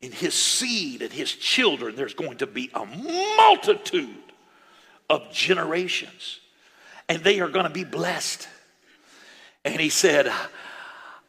In 0.00 0.12
his 0.12 0.34
seed 0.34 1.02
and 1.02 1.12
his 1.12 1.32
children, 1.32 1.94
there's 1.96 2.14
going 2.14 2.38
to 2.38 2.46
be 2.46 2.70
a 2.74 2.84
multitude 2.84 4.16
of 5.08 5.30
generations, 5.32 6.40
and 7.08 7.22
they 7.22 7.40
are 7.40 7.48
going 7.48 7.66
to 7.66 7.72
be 7.72 7.84
blessed. 7.84 8.48
And 9.64 9.80
he 9.80 9.90
said, 9.90 10.32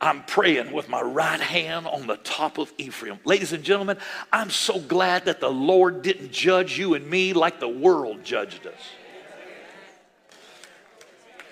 I'm 0.01 0.23
praying 0.23 0.71
with 0.71 0.89
my 0.89 1.01
right 1.01 1.39
hand 1.39 1.87
on 1.87 2.07
the 2.07 2.17
top 2.17 2.57
of 2.57 2.73
Ephraim. 2.77 3.19
Ladies 3.25 3.53
and 3.53 3.63
gentlemen, 3.63 3.97
I'm 4.31 4.49
so 4.49 4.79
glad 4.79 5.25
that 5.25 5.39
the 5.39 5.51
Lord 5.51 6.01
didn't 6.01 6.31
judge 6.31 6.77
you 6.77 6.93
and 6.93 7.07
me 7.07 7.33
like 7.33 7.59
the 7.59 7.67
world 7.67 8.23
judged 8.23 8.65
us 8.65 8.73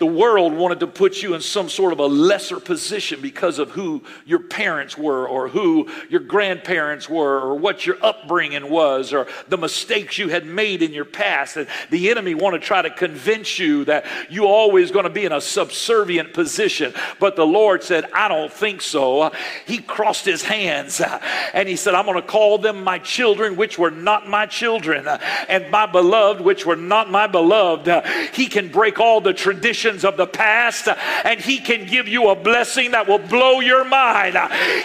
the 0.02 0.08
world 0.08 0.52
wanted 0.52 0.80
to 0.80 0.88
put 0.88 1.22
you 1.22 1.36
in 1.36 1.42
some 1.42 1.70
sort 1.70 1.94
of 1.94 2.00
a 2.00 2.08
lesser 2.08 2.60
position 2.60 3.22
because 3.22 3.60
of 3.60 3.70
who 3.70 4.02
your 4.26 4.40
parents 4.40 4.98
were 4.98 5.28
or 5.28 5.48
who 5.48 5.88
your 6.10 6.22
grandparents 6.22 7.08
were 7.08 7.40
or 7.40 7.54
what 7.54 7.86
your 7.86 7.98
upbringing 8.02 8.68
was 8.68 9.14
or 9.14 9.28
the 9.50 9.60
mistakes 9.60 10.18
you 10.18 10.28
had 10.28 10.44
made 10.44 10.82
in 10.82 10.92
your 10.92 11.06
past. 11.06 11.56
And 11.56 11.68
the 11.92 12.10
enemy 12.10 12.34
want 12.34 12.56
to 12.56 12.60
try 12.60 12.82
to 12.82 12.90
convince 12.90 13.60
you 13.60 13.86
that 13.86 14.08
you're 14.28 14.48
always 14.48 14.90
going 14.90 15.04
to 15.04 15.12
be 15.12 15.24
in 15.24 15.32
a 15.34 15.40
subservient 15.40 16.34
position. 16.34 16.96
But 17.20 17.36
the 17.36 17.46
Lord 17.46 17.84
said, 17.84 18.06
I 18.12 18.28
don't 18.28 18.52
think 18.52 18.82
so. 18.82 19.32
He 19.68 19.78
crossed 19.78 20.26
his 20.26 20.42
hands 20.42 21.00
uh, 21.00 21.22
and 21.54 21.70
he 21.70 21.76
said, 21.76 21.94
I'm 21.94 22.08
going 22.08 22.20
to 22.20 22.28
call 22.28 22.58
them 22.58 22.84
my 22.84 22.98
children, 22.98 23.56
which 23.56 23.78
were 23.78 23.92
not 23.92 24.28
my 24.28 24.48
children, 24.48 25.08
uh, 25.08 25.20
and 25.48 25.70
my 25.70 25.86
beloved, 25.86 26.42
which 26.42 26.66
were 26.66 26.76
not 26.76 27.12
my 27.12 27.28
beloved. 27.28 27.88
Uh, 27.88 28.02
he 28.34 28.48
can 28.48 28.70
break 28.70 29.00
all 29.00 29.22
the 29.22 29.34
of 30.04 30.17
the 30.17 30.27
past, 30.27 30.88
and 31.23 31.39
He 31.39 31.60
can 31.60 31.86
give 31.86 32.08
you 32.08 32.30
a 32.30 32.36
blessing 32.36 32.91
that 32.91 33.08
will 33.08 33.19
blow 33.19 33.60
your 33.60 33.84
mind. 33.84 34.38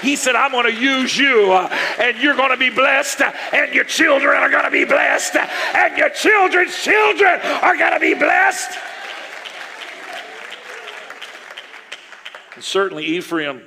He 0.02 0.16
said, 0.16 0.34
I'm 0.34 0.52
going 0.52 0.66
to 0.66 0.80
use 0.80 1.16
you, 1.16 1.52
and 1.52 2.18
you're 2.18 2.36
going 2.36 2.50
to 2.50 2.56
be 2.56 2.70
blessed, 2.70 3.22
and 3.52 3.74
your 3.74 3.84
children 3.84 4.36
are 4.36 4.50
going 4.50 4.64
to 4.64 4.70
be 4.70 4.84
blessed, 4.84 5.36
and 5.36 5.96
your 5.96 6.10
children's 6.10 6.76
children 6.76 7.40
are 7.62 7.76
going 7.76 7.92
to 7.92 8.00
be 8.00 8.14
blessed. 8.14 8.78
And 12.54 12.64
certainly, 12.64 13.04
Ephraim 13.04 13.62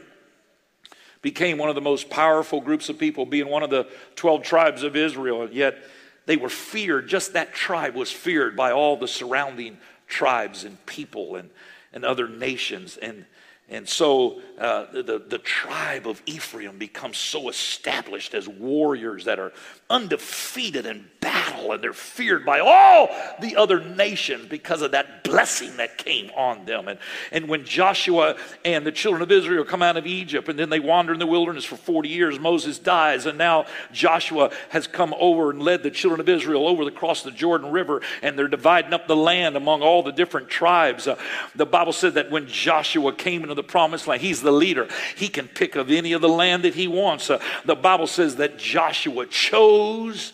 became 1.22 1.58
one 1.58 1.70
of 1.70 1.76
the 1.76 1.82
most 1.82 2.10
powerful 2.10 2.62
groups 2.62 2.90
of 2.90 2.98
people, 2.98 3.26
being 3.26 3.48
one 3.48 3.64
of 3.64 3.70
the 3.70 3.88
12 4.16 4.42
tribes 4.44 4.84
of 4.84 4.96
Israel. 4.96 5.50
Yet, 5.52 5.78
they 6.26 6.38
were 6.38 6.50
feared, 6.50 7.08
just 7.08 7.34
that 7.34 7.54
tribe 7.54 7.96
was 7.96 8.12
feared 8.12 8.56
by 8.56 8.72
all 8.72 8.98
the 8.98 9.08
surrounding 9.08 9.78
tribes 10.10 10.66
and 10.66 10.86
people 10.86 11.36
and, 11.36 11.50
and 11.94 12.04
other 12.04 12.28
nations. 12.28 12.98
And 12.98 13.26
and 13.70 13.88
so 13.88 14.42
uh, 14.60 14.92
the, 14.92 15.24
the 15.26 15.38
tribe 15.38 16.08
of 16.08 16.22
Ephraim 16.26 16.78
becomes 16.78 17.18
so 17.18 17.50
established 17.50 18.34
as 18.34 18.48
warriors 18.48 19.26
that 19.26 19.40
are 19.40 19.54
undefeated 19.90 20.86
in 20.86 21.06
battle 21.22 21.72
and 21.72 21.84
they're 21.84 21.94
feared 21.94 22.46
by 22.46 22.60
all 22.60 23.10
the 23.42 23.56
other 23.56 23.80
nations 23.80 24.48
because 24.48 24.82
of 24.82 24.92
that 24.92 25.24
blessing 25.24 25.78
that 25.78 25.98
came 25.98 26.30
on 26.36 26.66
them. 26.66 26.88
And, 26.88 27.00
and 27.32 27.48
when 27.48 27.64
Joshua 27.64 28.38
and 28.66 28.86
the 28.86 28.92
children 28.92 29.22
of 29.22 29.32
Israel 29.32 29.64
come 29.64 29.82
out 29.82 29.98
of 29.98 30.08
Egypt 30.08 30.50
and 30.50 30.58
then 30.58 30.70
they 30.70 30.80
wander 30.80 31.14
in 31.14 31.20
the 31.20 31.28
wilderness 31.28 31.64
for 31.64 31.78
40 31.78 32.10
years, 32.10 32.40
Moses 32.40 32.80
dies, 32.80 33.28
and 33.28 33.38
now 33.38 33.66
Joshua 33.92 34.52
has 34.70 34.88
come 34.88 35.14
over 35.20 35.52
and 35.52 35.62
led 35.62 35.84
the 35.84 35.92
children 35.92 36.20
of 36.20 36.28
Israel 36.28 36.68
over 36.68 36.84
across 36.84 37.24
the 37.24 37.32
Jordan 37.32 37.72
River 37.72 38.02
and 38.24 38.38
they're 38.38 38.48
dividing 38.48 38.94
up 38.94 39.08
the 39.08 39.16
land 39.16 39.56
among 39.56 39.84
all 39.84 40.04
the 40.04 40.12
different 40.12 40.50
tribes. 40.50 41.08
Uh, 41.08 41.18
the 41.56 41.66
Bible 41.66 41.94
said 41.94 42.16
that 42.16 42.32
when 42.32 42.48
Joshua 42.48 43.14
came 43.14 43.44
into 43.44 43.59
the 43.60 43.64
promised 43.64 44.08
land. 44.08 44.22
He's 44.22 44.42
the 44.42 44.52
leader. 44.52 44.88
He 45.18 45.28
can 45.28 45.48
pick 45.48 45.76
of 45.76 45.92
any 45.92 46.14
of 46.14 46.22
the 46.22 46.30
land 46.30 46.64
that 46.64 46.76
he 46.76 46.88
wants. 46.88 47.30
Uh, 47.30 47.42
the 47.66 47.76
Bible 47.76 48.08
says 48.08 48.38
that 48.38 48.58
Joshua 48.58 49.26
chose 49.26 50.32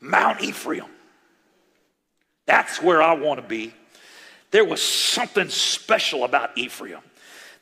Mount 0.00 0.40
Ephraim. 0.40 0.86
That's 2.46 2.80
where 2.80 3.02
I 3.02 3.14
want 3.14 3.40
to 3.40 3.46
be. 3.46 3.74
There 4.52 4.64
was 4.64 4.80
something 4.80 5.48
special 5.48 6.24
about 6.24 6.56
Ephraim. 6.56 7.00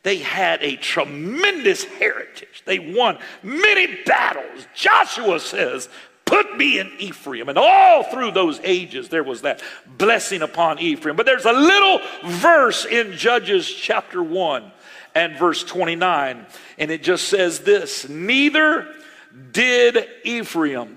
They 0.02 0.18
had 0.18 0.62
a 0.62 0.76
tremendous 0.76 1.84
heritage. 1.84 2.62
They 2.64 2.78
won 2.78 3.18
many 3.42 4.02
battles. 4.04 4.66
Joshua 4.74 5.40
says 5.40 5.88
Put 6.28 6.58
me 6.58 6.78
in 6.78 6.92
Ephraim. 6.98 7.48
And 7.48 7.56
all 7.56 8.02
through 8.02 8.32
those 8.32 8.60
ages, 8.62 9.08
there 9.08 9.24
was 9.24 9.40
that 9.42 9.62
blessing 9.86 10.42
upon 10.42 10.78
Ephraim. 10.78 11.16
But 11.16 11.24
there's 11.24 11.46
a 11.46 11.52
little 11.52 12.00
verse 12.26 12.84
in 12.84 13.12
Judges 13.12 13.66
chapter 13.66 14.22
1 14.22 14.70
and 15.18 15.36
verse 15.36 15.64
29, 15.64 16.46
and 16.78 16.90
it 16.92 17.02
just 17.02 17.26
says 17.26 17.58
this 17.60 18.08
Neither 18.08 18.86
did 19.50 20.08
Ephraim 20.22 20.96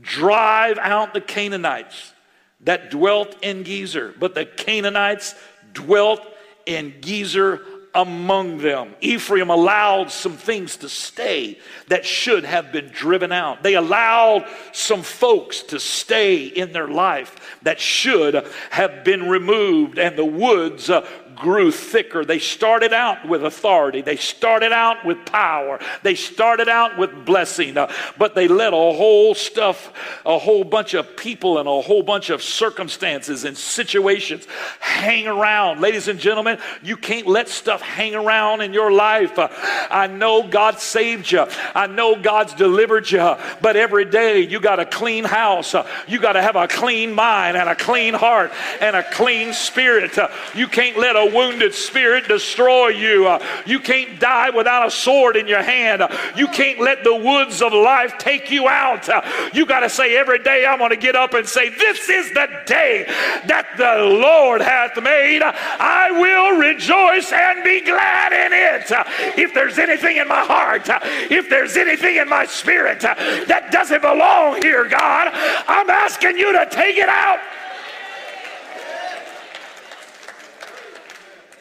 drive 0.00 0.76
out 0.78 1.14
the 1.14 1.20
Canaanites 1.22 2.12
that 2.60 2.90
dwelt 2.90 3.36
in 3.42 3.64
Gezer, 3.64 4.12
but 4.18 4.34
the 4.34 4.44
Canaanites 4.44 5.34
dwelt 5.72 6.20
in 6.66 6.92
Gezer 7.00 7.60
among 7.94 8.58
them. 8.58 8.94
Ephraim 9.00 9.50
allowed 9.50 10.10
some 10.10 10.36
things 10.36 10.76
to 10.78 10.88
stay 10.88 11.58
that 11.88 12.04
should 12.04 12.44
have 12.44 12.72
been 12.72 12.88
driven 12.88 13.30
out. 13.30 13.62
They 13.62 13.74
allowed 13.74 14.48
some 14.72 15.02
folks 15.02 15.62
to 15.64 15.78
stay 15.78 16.46
in 16.46 16.72
their 16.72 16.88
life 16.88 17.58
that 17.62 17.78
should 17.78 18.46
have 18.70 19.04
been 19.04 19.28
removed, 19.28 19.98
and 19.98 20.18
the 20.18 20.24
woods 20.24 20.90
uh, 20.90 21.08
grew 21.34 21.70
thicker. 21.70 22.24
They 22.24 22.38
started 22.38 22.92
out 22.92 23.26
with 23.28 23.44
authority, 23.44 24.00
they 24.00 24.16
started 24.16 24.72
out 24.72 25.04
with 25.04 25.24
power, 25.26 25.78
they 26.02 26.14
started 26.14 26.68
out 26.68 26.98
with 26.98 27.24
blessing, 27.24 27.76
uh, 27.76 27.92
but 28.18 28.34
they 28.34 28.48
let 28.48 28.72
a 28.72 28.76
whole 28.76 29.34
stuff, 29.34 29.92
a 30.24 30.38
whole 30.38 30.64
bunch 30.64 30.94
of 30.94 31.16
people, 31.16 31.58
and 31.58 31.68
a 31.68 31.80
whole 31.80 32.02
bunch 32.02 32.30
of 32.30 32.42
circumstances 32.42 33.44
and 33.44 33.56
situations 33.56 34.46
hang 34.80 35.26
around. 35.26 35.80
Ladies 35.80 36.08
and 36.08 36.18
gentlemen, 36.18 36.58
you 36.82 36.96
can't 36.96 37.26
let 37.26 37.48
stuff 37.48 37.80
hang 37.80 38.14
around 38.14 38.60
in 38.60 38.72
your 38.72 38.92
life. 38.92 39.38
Uh, 39.38 39.48
I 39.90 40.06
know 40.06 40.46
God 40.46 40.78
saved 40.78 41.30
you, 41.30 41.46
I 41.74 41.86
know 41.86 42.16
God's 42.16 42.54
delivered 42.54 43.10
you, 43.10 43.36
but 43.60 43.76
every 43.76 44.04
day 44.04 44.40
you 44.40 44.60
got 44.60 44.78
a 44.80 44.86
clean 44.86 45.24
house, 45.24 45.74
uh, 45.74 45.86
you 46.06 46.20
got 46.20 46.32
to 46.32 46.42
have 46.42 46.56
a 46.56 46.68
clean 46.68 47.12
mind 47.12 47.56
and 47.56 47.68
a 47.68 47.74
clean 47.74 48.14
heart 48.14 48.52
and 48.80 48.96
a 48.96 49.02
clean 49.02 49.52
spirit. 49.52 50.16
Uh, 50.16 50.28
you 50.54 50.66
can't 50.66 50.98
let 50.98 51.16
a 51.16 51.23
a 51.24 51.34
wounded 51.34 51.74
spirit 51.74 52.28
destroy 52.28 52.88
you. 52.88 53.26
Uh, 53.26 53.44
you 53.66 53.78
can't 53.78 54.20
die 54.20 54.50
without 54.50 54.86
a 54.86 54.90
sword 54.90 55.36
in 55.36 55.46
your 55.46 55.62
hand. 55.62 56.02
Uh, 56.02 56.08
you 56.36 56.48
can't 56.48 56.80
let 56.80 57.04
the 57.04 57.14
woods 57.14 57.62
of 57.62 57.72
life 57.72 58.18
take 58.18 58.50
you 58.50 58.68
out. 58.68 59.08
Uh, 59.08 59.22
you 59.52 59.66
got 59.66 59.80
to 59.80 59.90
say 59.90 60.16
every 60.16 60.38
day, 60.38 60.66
I'm 60.66 60.78
going 60.78 60.90
to 60.90 60.96
get 60.96 61.16
up 61.16 61.34
and 61.34 61.46
say, 61.46 61.68
This 61.70 62.08
is 62.08 62.30
the 62.32 62.48
day 62.66 63.04
that 63.46 63.66
the 63.76 64.04
Lord 64.04 64.60
hath 64.60 64.96
made. 65.02 65.42
I 65.42 66.10
will 66.10 66.58
rejoice 66.58 67.32
and 67.32 67.64
be 67.64 67.80
glad 67.80 68.32
in 68.32 68.52
it. 68.52 69.38
If 69.38 69.54
there's 69.54 69.78
anything 69.78 70.16
in 70.16 70.28
my 70.28 70.44
heart, 70.44 70.82
if 71.30 71.48
there's 71.48 71.76
anything 71.76 72.16
in 72.16 72.28
my 72.28 72.46
spirit 72.46 73.00
that 73.00 73.68
doesn't 73.70 74.02
belong 74.02 74.60
here, 74.62 74.88
God, 74.88 75.28
I'm 75.68 75.88
asking 75.90 76.38
you 76.38 76.52
to 76.52 76.66
take 76.70 76.96
it 76.96 77.08
out. 77.08 77.40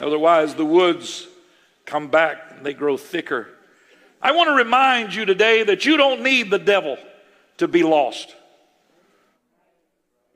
Otherwise, 0.03 0.55
the 0.55 0.65
woods 0.65 1.27
come 1.85 2.09
back 2.09 2.37
and 2.55 2.65
they 2.65 2.73
grow 2.73 2.97
thicker. 2.97 3.47
I 4.21 4.31
want 4.33 4.49
to 4.49 4.53
remind 4.53 5.13
you 5.15 5.25
today 5.25 5.63
that 5.63 5.85
you 5.85 5.97
don't 5.97 6.21
need 6.21 6.49
the 6.49 6.59
devil 6.59 6.97
to 7.57 7.67
be 7.67 7.83
lost. 7.83 8.35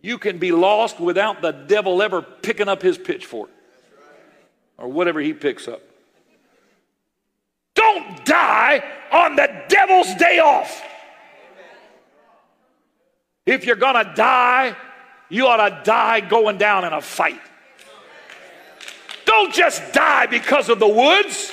You 0.01 0.17
can 0.17 0.37
be 0.37 0.51
lost 0.51 0.99
without 0.99 1.41
the 1.41 1.51
devil 1.51 2.01
ever 2.01 2.21
picking 2.21 2.67
up 2.67 2.81
his 2.81 2.97
pitchfork 2.97 3.49
or 4.77 4.87
whatever 4.87 5.19
he 5.19 5.33
picks 5.33 5.67
up. 5.67 5.81
Don't 7.73 8.25
die 8.25 8.83
on 9.11 9.35
the 9.35 9.63
devil's 9.67 10.13
day 10.15 10.39
off. 10.39 10.81
If 13.45 13.65
you're 13.65 13.75
going 13.75 14.05
to 14.05 14.13
die, 14.13 14.75
you 15.29 15.47
ought 15.47 15.69
to 15.69 15.81
die 15.83 16.21
going 16.21 16.57
down 16.57 16.85
in 16.85 16.93
a 16.93 17.01
fight. 17.01 17.41
Don't 19.27 19.53
just 19.53 19.83
die 19.91 20.25
because 20.25 20.69
of 20.69 20.79
the 20.79 20.87
woods. 20.87 21.51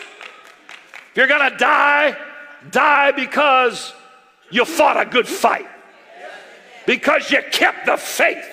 If 1.11 1.17
you're 1.17 1.27
going 1.27 1.51
to 1.51 1.57
die, 1.57 2.17
die 2.71 3.11
because 3.11 3.93
you 4.51 4.65
fought 4.65 4.97
a 4.97 5.05
good 5.05 5.27
fight, 5.27 5.67
because 6.87 7.33
you 7.33 7.43
kept 7.51 7.87
the 7.87 7.97
faith. 7.97 8.47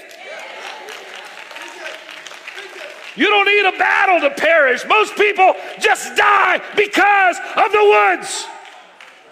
You 3.16 3.28
don't 3.28 3.46
need 3.46 3.66
a 3.66 3.78
battle 3.78 4.28
to 4.28 4.36
perish. 4.36 4.86
Most 4.88 5.16
people 5.16 5.54
just 5.80 6.16
die 6.18 6.60
because 6.76 7.38
of 7.56 7.72
the 7.72 8.18
woods. 8.18 8.46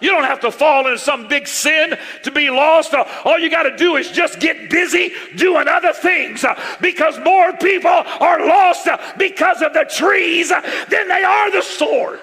You 0.00 0.10
don't 0.10 0.24
have 0.24 0.40
to 0.40 0.50
fall 0.50 0.86
into 0.86 0.98
some 0.98 1.28
big 1.28 1.46
sin 1.46 1.96
to 2.22 2.30
be 2.30 2.50
lost. 2.50 2.94
All 2.94 3.38
you 3.38 3.50
got 3.50 3.64
to 3.64 3.76
do 3.76 3.96
is 3.96 4.10
just 4.10 4.40
get 4.40 4.70
busy 4.70 5.12
doing 5.36 5.68
other 5.68 5.92
things 5.92 6.42
uh, 6.44 6.58
because 6.80 7.18
more 7.20 7.52
people 7.54 7.90
are 7.90 8.46
lost 8.46 8.86
uh, 8.86 8.98
because 9.18 9.62
of 9.62 9.74
the 9.74 9.84
trees 9.84 10.48
than 10.48 11.08
they 11.08 11.22
are 11.22 11.50
the 11.50 11.62
sword. 11.62 12.20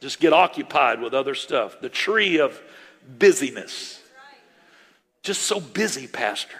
Just 0.00 0.18
get 0.18 0.32
occupied 0.32 1.00
with 1.00 1.14
other 1.14 1.36
stuff. 1.36 1.80
The 1.80 1.88
tree 1.88 2.40
of 2.40 2.60
busyness. 3.18 4.00
Just 5.22 5.42
so 5.42 5.60
busy, 5.60 6.08
Pastor. 6.08 6.56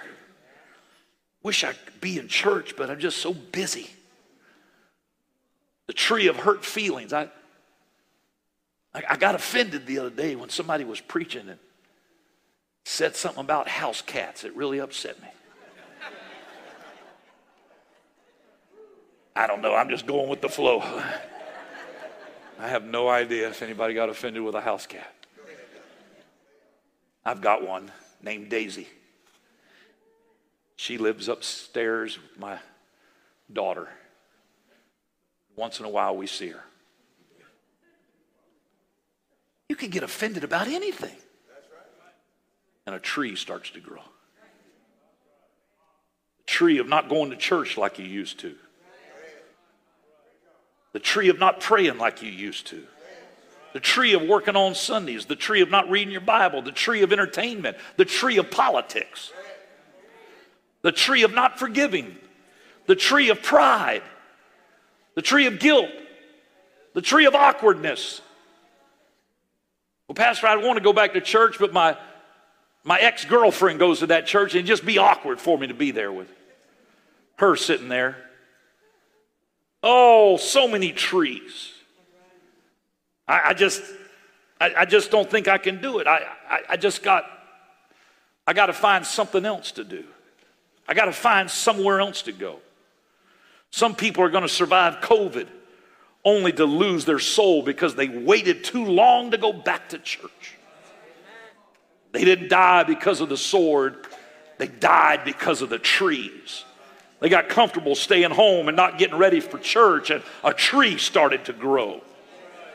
Wish 1.42 1.64
I 1.64 1.72
could 1.72 2.00
be 2.00 2.20
in 2.20 2.28
church, 2.28 2.76
but 2.76 2.88
I'm 2.88 3.00
just 3.00 3.18
so 3.18 3.34
busy 3.34 3.90
the 5.92 5.96
tree 5.96 6.26
of 6.28 6.36
hurt 6.36 6.64
feelings. 6.64 7.12
I, 7.12 7.28
I, 8.94 9.02
I 9.10 9.16
got 9.18 9.34
offended 9.34 9.84
the 9.84 9.98
other 9.98 10.08
day 10.08 10.34
when 10.34 10.48
somebody 10.48 10.84
was 10.84 11.02
preaching 11.02 11.50
and 11.50 11.58
said 12.86 13.14
something 13.14 13.44
about 13.44 13.68
house 13.68 14.00
cats. 14.00 14.42
It 14.42 14.56
really 14.56 14.78
upset 14.78 15.20
me. 15.20 15.28
I 19.36 19.46
don't 19.46 19.60
know. 19.60 19.74
I'm 19.74 19.90
just 19.90 20.06
going 20.06 20.30
with 20.30 20.40
the 20.40 20.48
flow. 20.48 20.80
I 22.58 22.68
have 22.68 22.84
no 22.84 23.10
idea 23.10 23.50
if 23.50 23.60
anybody 23.60 23.92
got 23.92 24.08
offended 24.08 24.42
with 24.42 24.54
a 24.54 24.62
house 24.62 24.86
cat. 24.86 25.12
I've 27.22 27.42
got 27.42 27.68
one 27.68 27.92
named 28.22 28.48
Daisy. 28.48 28.88
She 30.76 30.96
lives 30.96 31.28
upstairs 31.28 32.18
with 32.18 32.38
my 32.38 32.60
daughter. 33.52 33.90
Once 35.56 35.78
in 35.80 35.84
a 35.84 35.88
while, 35.88 36.16
we 36.16 36.26
see 36.26 36.48
her. 36.48 36.64
You 39.68 39.76
can 39.76 39.90
get 39.90 40.02
offended 40.02 40.44
about 40.44 40.68
anything. 40.68 41.16
And 42.86 42.94
a 42.94 42.98
tree 42.98 43.36
starts 43.36 43.70
to 43.70 43.80
grow. 43.80 44.02
The 46.38 46.44
tree 46.46 46.78
of 46.78 46.88
not 46.88 47.08
going 47.08 47.30
to 47.30 47.36
church 47.36 47.78
like 47.78 47.98
you 47.98 48.04
used 48.04 48.40
to. 48.40 48.54
The 50.92 51.00
tree 51.00 51.28
of 51.28 51.38
not 51.38 51.60
praying 51.60 51.98
like 51.98 52.22
you 52.22 52.30
used 52.30 52.66
to. 52.68 52.84
The 53.72 53.80
tree 53.80 54.12
of 54.12 54.22
working 54.22 54.56
on 54.56 54.74
Sundays. 54.74 55.24
The 55.24 55.36
tree 55.36 55.62
of 55.62 55.70
not 55.70 55.88
reading 55.88 56.12
your 56.12 56.20
Bible. 56.20 56.60
The 56.60 56.72
tree 56.72 57.02
of 57.02 57.12
entertainment. 57.12 57.78
The 57.96 58.04
tree 58.04 58.36
of 58.36 58.50
politics. 58.50 59.32
The 60.82 60.92
tree 60.92 61.22
of 61.22 61.32
not 61.32 61.58
forgiving. 61.58 62.16
The 62.86 62.96
tree 62.96 63.30
of 63.30 63.42
pride 63.42 64.02
the 65.14 65.22
tree 65.22 65.46
of 65.46 65.58
guilt, 65.58 65.90
the 66.94 67.02
tree 67.02 67.26
of 67.26 67.34
awkwardness. 67.34 68.20
Well, 70.08 70.14
Pastor, 70.14 70.46
I 70.46 70.56
want 70.56 70.76
to 70.78 70.82
go 70.82 70.92
back 70.92 71.14
to 71.14 71.20
church, 71.20 71.58
but 71.58 71.72
my, 71.72 71.96
my 72.84 72.98
ex 72.98 73.24
girlfriend 73.24 73.78
goes 73.78 74.00
to 74.00 74.06
that 74.08 74.26
church 74.26 74.54
and 74.54 74.66
just 74.66 74.84
be 74.84 74.98
awkward 74.98 75.40
for 75.40 75.56
me 75.56 75.68
to 75.68 75.74
be 75.74 75.90
there 75.90 76.12
with 76.12 76.28
her 77.36 77.56
sitting 77.56 77.88
there. 77.88 78.16
Oh, 79.82 80.36
so 80.36 80.68
many 80.68 80.92
trees. 80.92 81.72
I, 83.26 83.40
I 83.46 83.54
just, 83.54 83.82
I, 84.60 84.84
just 84.84 85.10
don't 85.10 85.28
think 85.28 85.48
I 85.48 85.58
can 85.58 85.80
do 85.80 85.98
it. 85.98 86.06
I, 86.06 86.22
I, 86.48 86.60
I 86.70 86.76
just 86.76 87.02
got, 87.02 87.24
I 88.46 88.52
got 88.52 88.66
to 88.66 88.72
find 88.72 89.04
something 89.04 89.44
else 89.44 89.72
to 89.72 89.84
do. 89.84 90.04
I 90.86 90.94
got 90.94 91.06
to 91.06 91.12
find 91.12 91.50
somewhere 91.50 92.00
else 92.00 92.22
to 92.22 92.32
go. 92.32 92.58
Some 93.72 93.96
people 93.96 94.22
are 94.22 94.28
going 94.28 94.42
to 94.42 94.48
survive 94.48 95.00
COVID 95.00 95.48
only 96.24 96.52
to 96.52 96.66
lose 96.66 97.04
their 97.04 97.18
soul 97.18 97.62
because 97.62 97.94
they 97.94 98.06
waited 98.06 98.62
too 98.62 98.84
long 98.84 99.32
to 99.32 99.38
go 99.38 99.52
back 99.52 99.88
to 99.88 99.98
church. 99.98 100.56
They 102.12 102.24
didn't 102.24 102.48
die 102.48 102.84
because 102.84 103.22
of 103.22 103.30
the 103.30 103.36
sword, 103.36 104.06
they 104.58 104.68
died 104.68 105.24
because 105.24 105.62
of 105.62 105.70
the 105.70 105.78
trees. 105.78 106.64
They 107.20 107.30
got 107.30 107.48
comfortable 107.48 107.94
staying 107.94 108.32
home 108.32 108.68
and 108.68 108.76
not 108.76 108.98
getting 108.98 109.16
ready 109.16 109.40
for 109.40 109.58
church, 109.58 110.10
and 110.10 110.22
a 110.44 110.52
tree 110.52 110.98
started 110.98 111.46
to 111.46 111.52
grow. 111.52 112.02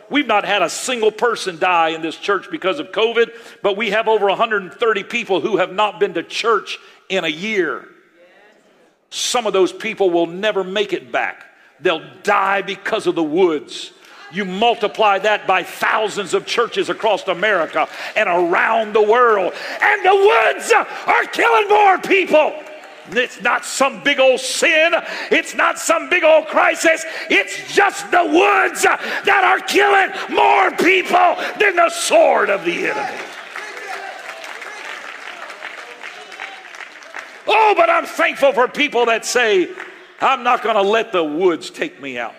We've 0.09 0.25
not 0.25 0.45
had 0.45 0.63
a 0.63 0.69
single 0.69 1.11
person 1.11 1.59
die 1.59 1.89
in 1.89 2.01
this 2.01 2.15
church 2.15 2.49
because 2.49 2.79
of 2.79 2.91
COVID, 2.91 3.29
but 3.61 3.77
we 3.77 3.91
have 3.91 4.07
over 4.07 4.25
130 4.25 5.03
people 5.03 5.41
who 5.41 5.57
have 5.57 5.73
not 5.73 5.99
been 5.99 6.15
to 6.15 6.23
church 6.23 6.79
in 7.07 7.23
a 7.23 7.29
year. 7.29 7.87
Some 9.09 9.47
of 9.47 9.53
those 9.53 9.71
people 9.71 10.09
will 10.09 10.27
never 10.27 10.63
make 10.63 10.93
it 10.93 11.11
back. 11.11 11.45
They'll 11.79 12.03
die 12.23 12.61
because 12.61 13.07
of 13.07 13.15
the 13.15 13.23
woods. 13.23 13.93
You 14.31 14.43
multiply 14.43 15.19
that 15.19 15.47
by 15.47 15.63
thousands 15.63 16.33
of 16.33 16.45
churches 16.45 16.89
across 16.89 17.25
America 17.27 17.87
and 18.15 18.27
around 18.27 18.93
the 18.93 19.01
world, 19.01 19.53
and 19.81 20.05
the 20.05 20.15
woods 20.15 20.73
are 21.05 21.25
killing 21.27 21.69
more 21.69 21.97
people. 21.99 22.53
It's 23.09 23.41
not 23.41 23.63
some 23.63 24.03
big 24.03 24.19
old 24.19 24.41
sin. 24.41 24.93
It's 25.31 25.55
not 25.55 25.79
some 25.79 26.09
big 26.09 26.25
old 26.25 26.47
crisis. 26.47 27.05
It's 27.29 27.73
just 27.73 28.11
the 28.11 28.25
woods 28.25 28.81
that 28.83 29.43
are 29.45 29.61
killing 29.61 30.35
more 30.35 30.71
people 30.71 31.37
than 31.57 31.77
the 31.77 31.89
sword 31.89 32.49
of 32.49 32.65
the 32.65 32.89
enemy. 32.89 33.23
Oh, 37.47 37.73
but 37.77 37.89
I'm 37.89 38.05
thankful 38.05 38.53
for 38.53 38.67
people 38.67 39.05
that 39.05 39.25
say, 39.25 39.69
I'm 40.19 40.43
not 40.43 40.63
going 40.63 40.75
to 40.75 40.81
let 40.81 41.11
the 41.11 41.23
woods 41.23 41.69
take 41.69 42.01
me 42.01 42.17
out. 42.17 42.35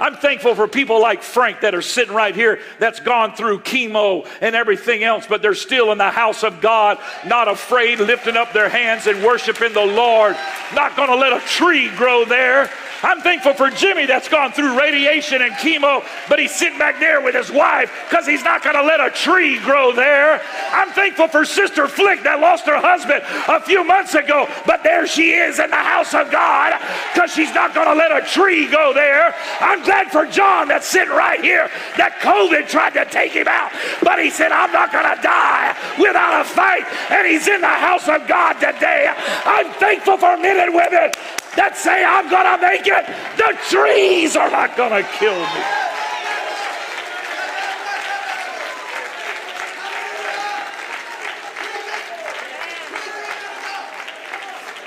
I'm 0.00 0.16
thankful 0.16 0.54
for 0.54 0.66
people 0.66 1.00
like 1.00 1.22
Frank 1.22 1.60
that 1.60 1.74
are 1.74 1.82
sitting 1.82 2.14
right 2.14 2.34
here 2.34 2.60
that's 2.78 3.00
gone 3.00 3.34
through 3.34 3.60
chemo 3.60 4.26
and 4.40 4.56
everything 4.56 5.04
else, 5.04 5.26
but 5.28 5.42
they're 5.42 5.54
still 5.54 5.92
in 5.92 5.98
the 5.98 6.10
house 6.10 6.42
of 6.42 6.62
God, 6.62 6.98
not 7.26 7.48
afraid, 7.48 8.00
lifting 8.00 8.36
up 8.36 8.54
their 8.54 8.70
hands 8.70 9.06
and 9.06 9.22
worshiping 9.22 9.74
the 9.74 9.84
Lord. 9.84 10.36
Not 10.74 10.96
going 10.96 11.10
to 11.10 11.16
let 11.16 11.34
a 11.34 11.40
tree 11.46 11.90
grow 11.96 12.24
there. 12.24 12.70
I'm 13.02 13.20
thankful 13.20 13.54
for 13.54 13.70
Jimmy 13.70 14.06
that's 14.06 14.28
gone 14.28 14.52
through 14.52 14.78
radiation 14.78 15.40
and 15.42 15.52
chemo, 15.54 16.04
but 16.28 16.38
he's 16.38 16.54
sitting 16.54 16.78
back 16.78 17.00
there 17.00 17.20
with 17.20 17.34
his 17.34 17.50
wife 17.50 17.90
because 18.08 18.26
he's 18.26 18.44
not 18.44 18.62
going 18.62 18.76
to 18.76 18.82
let 18.82 19.00
a 19.00 19.10
tree 19.10 19.58
grow 19.60 19.92
there. 19.94 20.40
I'm 20.70 20.90
thankful 20.90 21.28
for 21.28 21.44
Sister 21.44 21.88
Flick 21.88 22.22
that 22.24 22.40
lost 22.40 22.66
her 22.66 22.78
husband 22.78 23.22
a 23.48 23.60
few 23.60 23.84
months 23.84 24.14
ago, 24.14 24.48
but 24.66 24.82
there 24.82 25.06
she 25.06 25.32
is 25.32 25.58
in 25.58 25.70
the 25.70 25.76
house 25.76 26.12
of 26.12 26.30
God 26.30 26.74
because 27.14 27.32
she's 27.32 27.54
not 27.54 27.74
going 27.74 27.88
to 27.88 27.94
let 27.94 28.12
a 28.12 28.26
tree 28.26 28.68
go 28.68 28.92
there. 28.92 29.34
I'm 29.60 29.82
glad 29.90 30.12
for 30.12 30.24
John 30.24 30.68
that's 30.68 30.86
sitting 30.86 31.12
right 31.12 31.42
here 31.42 31.68
that 31.98 32.22
COVID 32.22 32.68
tried 32.68 32.94
to 32.94 33.04
take 33.10 33.32
him 33.32 33.48
out, 33.48 33.72
but 34.06 34.22
he 34.22 34.30
said, 34.30 34.52
I'm 34.52 34.70
not 34.70 34.92
going 34.92 35.02
to 35.02 35.20
die 35.20 35.74
without 35.98 36.40
a 36.40 36.44
fight, 36.46 36.86
and 37.10 37.26
he's 37.26 37.48
in 37.48 37.60
the 37.60 37.66
house 37.66 38.06
of 38.06 38.22
God 38.28 38.54
today. 38.62 39.10
I'm 39.10 39.66
thankful 39.82 40.16
for 40.16 40.36
men 40.38 40.62
and 40.62 40.72
women 40.72 41.10
that 41.58 41.74
say, 41.74 42.04
I'm 42.06 42.30
going 42.30 42.46
to 42.46 42.58
make 42.62 42.86
it. 42.86 43.02
The 43.34 43.58
trees 43.66 44.36
are 44.36 44.48
not 44.48 44.76
going 44.76 44.94
to 44.94 45.02
kill 45.18 45.34
me. 45.34 45.62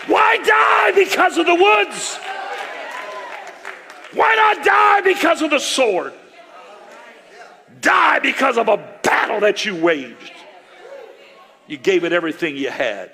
Why 0.08 0.38
die 0.48 0.92
because 0.96 1.38
of 1.38 1.46
the 1.46 1.56
woods? 1.56 2.23
Why 4.14 4.36
not 4.36 4.66
die 4.66 5.02
because 5.02 5.42
of 5.42 5.50
the 5.50 5.60
sword? 5.60 6.14
Die 7.82 8.20
because 8.20 8.58
of 8.58 8.68
a 8.68 8.78
battle 9.04 9.40
that 9.42 9.66
you 9.66 9.76
waged. 9.76 10.32
You 11.68 11.78
gave 11.78 12.04
it 12.04 12.14
everything 12.14 12.56
you 12.56 12.70
had. 12.70 13.12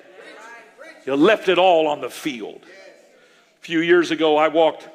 You 1.06 1.16
left 1.16 1.48
it 1.48 1.58
all 1.58 1.86
on 1.86 2.00
the 2.00 2.10
field. 2.10 2.62
A 2.62 3.62
few 3.62 3.80
years 3.80 4.10
ago, 4.10 4.36
I 4.36 4.48
walked 4.48 4.88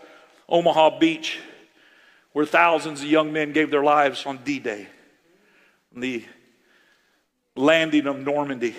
Omaha 0.47 0.99
Beach, 0.99 1.39
where 2.33 2.45
thousands 2.45 3.01
of 3.01 3.07
young 3.07 3.33
men 3.33 3.53
gave 3.53 3.71
their 3.71 3.83
lives 3.83 4.25
on 4.25 4.39
D 4.43 4.59
Day, 4.59 4.87
the 5.95 6.23
landing 7.55 8.05
of 8.07 8.19
Normandy. 8.19 8.75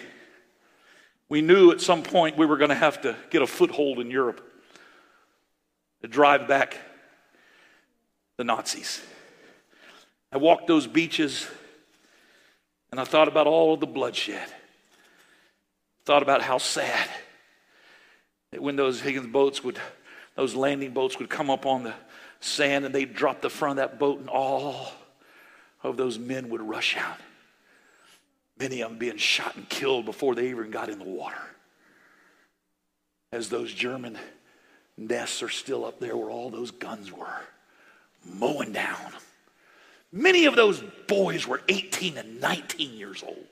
We 1.28 1.42
knew 1.42 1.72
at 1.72 1.80
some 1.80 2.02
point 2.02 2.36
we 2.36 2.46
were 2.46 2.56
going 2.56 2.68
to 2.68 2.76
have 2.76 3.00
to 3.02 3.16
get 3.30 3.42
a 3.42 3.46
foothold 3.46 3.98
in 3.98 4.10
Europe 4.10 4.40
to 6.02 6.08
drive 6.08 6.46
back 6.46 6.76
the 8.37 8.44
Nazis. 8.44 9.03
I 10.33 10.37
walked 10.37 10.66
those 10.66 10.87
beaches 10.87 11.46
and 12.90 13.01
I 13.01 13.05
thought 13.05 13.29
about 13.29 13.46
all 13.46 13.75
of 13.75 13.81
the 13.81 13.87
bloodshed. 13.87 14.49
Thought 16.05 16.22
about 16.22 16.42
how 16.42 16.59
sad 16.59 17.09
that 18.53 18.62
when 18.62 18.77
those 18.77 19.01
Higgins 19.01 19.27
boats 19.33 19.64
would, 19.64 19.79
those 20.35 20.55
landing 20.55 20.92
boats 20.92 21.18
would 21.18 21.29
come 21.29 21.51
up 21.51 21.66
on 21.66 21.83
the 21.83 21.94
sand 22.40 22.85
and 22.85 22.94
they'd 22.94 23.14
drop 23.14 23.40
the 23.40 23.51
front 23.51 23.79
of 23.79 23.90
that 23.90 23.99
boat 23.99 24.20
and 24.20 24.29
all 24.29 24.92
of 25.83 25.96
those 25.96 26.18
men 26.18 26.49
would 26.51 26.62
rush 26.62 26.96
out. 26.96 27.18
Many 28.59 28.81
of 28.83 28.90
them 28.90 28.99
being 28.99 29.16
shot 29.16 29.57
and 29.57 29.68
killed 29.68 30.05
before 30.05 30.35
they 30.35 30.49
even 30.49 30.70
got 30.70 30.88
in 30.88 30.99
the 30.99 31.05
water. 31.05 31.40
As 33.33 33.49
those 33.49 33.72
German 33.72 34.18
nests 34.96 35.42
are 35.42 35.49
still 35.49 35.85
up 35.85 36.01
there 36.01 36.16
where 36.16 36.31
all 36.31 36.51
those 36.51 36.70
guns 36.70 37.12
were, 37.12 37.40
mowing 38.34 38.72
down. 38.72 39.12
Many 40.12 40.46
of 40.46 40.56
those 40.56 40.82
boys 41.08 41.46
were 41.46 41.62
18 41.68 42.16
and 42.16 42.40
19 42.40 42.94
years 42.94 43.22
old 43.22 43.46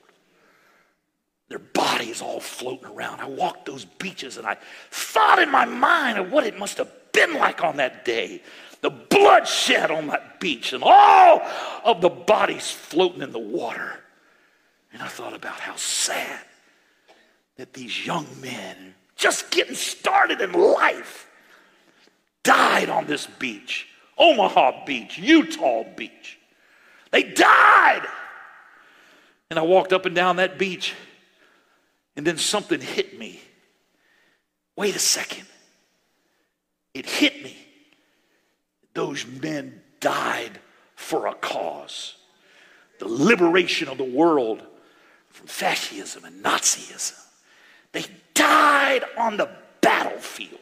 their 1.49 1.59
bodies 1.59 2.21
all 2.21 2.39
floating 2.39 2.87
around. 2.87 3.21
I 3.21 3.27
walked 3.27 3.65
those 3.65 3.85
beaches 3.85 4.37
and 4.37 4.47
I 4.47 4.57
thought 4.89 5.39
in 5.39 5.49
my 5.49 5.65
mind 5.65 6.17
of 6.17 6.31
what 6.31 6.45
it 6.45 6.57
must 6.57 6.77
have 6.79 6.91
been 7.11 7.33
like 7.35 7.63
on 7.63 7.77
that 7.77 8.03
day. 8.03 8.41
The 8.81 8.89
bloodshed 8.89 9.91
on 9.91 10.07
that 10.07 10.39
beach 10.39 10.73
and 10.73 10.83
all 10.83 11.41
of 11.83 12.01
the 12.01 12.09
bodies 12.09 12.71
floating 12.71 13.21
in 13.21 13.31
the 13.31 13.39
water. 13.39 13.99
And 14.91 15.01
I 15.01 15.07
thought 15.07 15.33
about 15.33 15.59
how 15.59 15.75
sad 15.75 16.39
that 17.57 17.73
these 17.73 18.05
young 18.05 18.27
men, 18.41 18.95
just 19.15 19.51
getting 19.51 19.75
started 19.75 20.41
in 20.41 20.51
life, 20.51 21.27
died 22.43 22.89
on 22.89 23.05
this 23.05 23.27
beach. 23.27 23.87
Omaha 24.17 24.85
Beach, 24.85 25.17
Utah 25.17 25.83
Beach. 25.95 26.39
They 27.11 27.23
died. 27.23 28.03
And 29.49 29.59
I 29.59 29.61
walked 29.61 29.93
up 29.93 30.05
and 30.05 30.15
down 30.15 30.37
that 30.37 30.57
beach 30.57 30.93
and 32.15 32.25
then 32.25 32.37
something 32.37 32.81
hit 32.81 33.17
me. 33.19 33.39
Wait 34.75 34.95
a 34.95 34.99
second. 34.99 35.45
It 36.93 37.05
hit 37.05 37.43
me. 37.43 37.55
Those 38.93 39.25
men 39.27 39.81
died 39.99 40.59
for 40.95 41.27
a 41.27 41.33
cause 41.35 42.15
the 42.99 43.07
liberation 43.07 43.87
of 43.87 43.97
the 43.97 44.03
world 44.03 44.63
from 45.29 45.47
fascism 45.47 46.23
and 46.25 46.43
Nazism. 46.43 47.19
They 47.91 48.05
died 48.33 49.03
on 49.17 49.37
the 49.37 49.49
battlefield, 49.81 50.59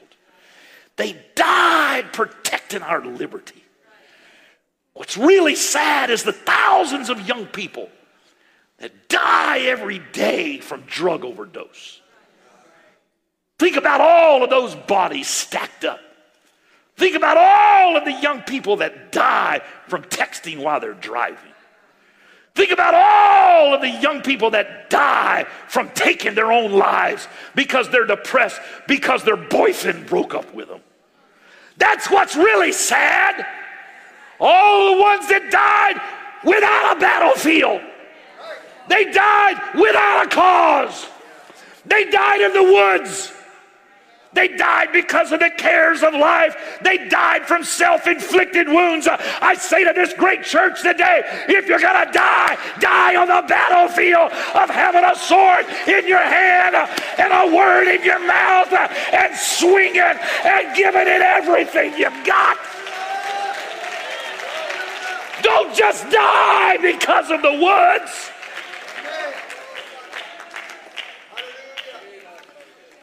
they 0.95 1.19
died 1.35 2.13
protecting 2.13 2.81
our 2.81 3.03
liberty. 3.03 3.63
What's 4.93 5.17
really 5.17 5.55
sad 5.55 6.09
is 6.09 6.23
the 6.23 6.33
thousands 6.33 7.09
of 7.09 7.27
young 7.27 7.47
people 7.47 7.89
that 8.77 9.09
die 9.09 9.59
every 9.61 9.99
day 10.11 10.59
from 10.59 10.81
drug 10.81 11.25
overdose. 11.25 12.01
Think 13.57 13.75
about 13.77 14.01
all 14.01 14.43
of 14.43 14.49
those 14.49 14.75
bodies 14.75 15.27
stacked 15.27 15.85
up. 15.85 15.99
Think 16.97 17.15
about 17.15 17.37
all 17.37 17.97
of 17.97 18.05
the 18.05 18.11
young 18.11 18.41
people 18.41 18.77
that 18.77 19.11
die 19.11 19.61
from 19.87 20.03
texting 20.03 20.61
while 20.61 20.79
they're 20.79 20.93
driving. 20.93 21.52
Think 22.55 22.71
about 22.71 22.93
all 22.93 23.73
of 23.73 23.81
the 23.81 23.89
young 23.89 24.21
people 24.21 24.51
that 24.51 24.89
die 24.89 25.45
from 25.67 25.89
taking 25.95 26.35
their 26.35 26.51
own 26.51 26.71
lives 26.71 27.27
because 27.55 27.89
they're 27.89 28.05
depressed 28.05 28.61
because 28.87 29.23
their 29.23 29.37
boyfriend 29.37 30.05
broke 30.05 30.35
up 30.35 30.53
with 30.53 30.67
them. 30.67 30.81
That's 31.77 32.11
what's 32.11 32.35
really 32.35 32.71
sad. 32.71 33.43
All 34.39 34.95
the 34.95 35.01
ones 35.01 35.27
that 35.29 35.49
died 35.49 36.01
without 36.43 36.97
a 36.97 36.99
battlefield. 36.99 37.81
They 38.87 39.11
died 39.11 39.59
without 39.73 40.25
a 40.25 40.29
cause. 40.29 41.07
They 41.85 42.09
died 42.11 42.41
in 42.41 42.53
the 42.53 42.63
woods. 42.63 43.33
They 44.33 44.47
died 44.47 44.91
because 44.91 45.31
of 45.31 45.39
the 45.39 45.51
cares 45.51 46.01
of 46.01 46.13
life. 46.13 46.55
They 46.81 47.07
died 47.07 47.45
from 47.45 47.63
self 47.63 48.07
inflicted 48.07 48.67
wounds. 48.67 49.07
I 49.07 49.53
say 49.53 49.83
to 49.83 49.93
this 49.93 50.13
great 50.13 50.43
church 50.43 50.81
today 50.81 51.21
if 51.47 51.67
you're 51.67 51.79
going 51.79 52.05
to 52.05 52.11
die, 52.11 52.57
die 52.79 53.15
on 53.15 53.27
the 53.27 53.47
battlefield 53.47 54.31
of 54.31 54.69
having 54.69 55.03
a 55.03 55.15
sword 55.15 55.65
in 55.87 56.07
your 56.07 56.23
hand 56.23 56.75
and 57.19 57.31
a 57.31 57.55
word 57.55 57.87
in 57.87 58.03
your 58.03 58.19
mouth 58.25 58.73
and 58.73 59.35
swinging 59.35 60.01
and 60.01 60.75
giving 60.75 61.07
it 61.07 61.21
everything 61.21 61.93
you've 61.97 62.25
got. 62.25 62.57
Don't 65.43 65.75
just 65.75 66.09
die 66.09 66.77
because 66.77 67.29
of 67.29 67.41
the 67.41 67.51
woods. 67.51 68.32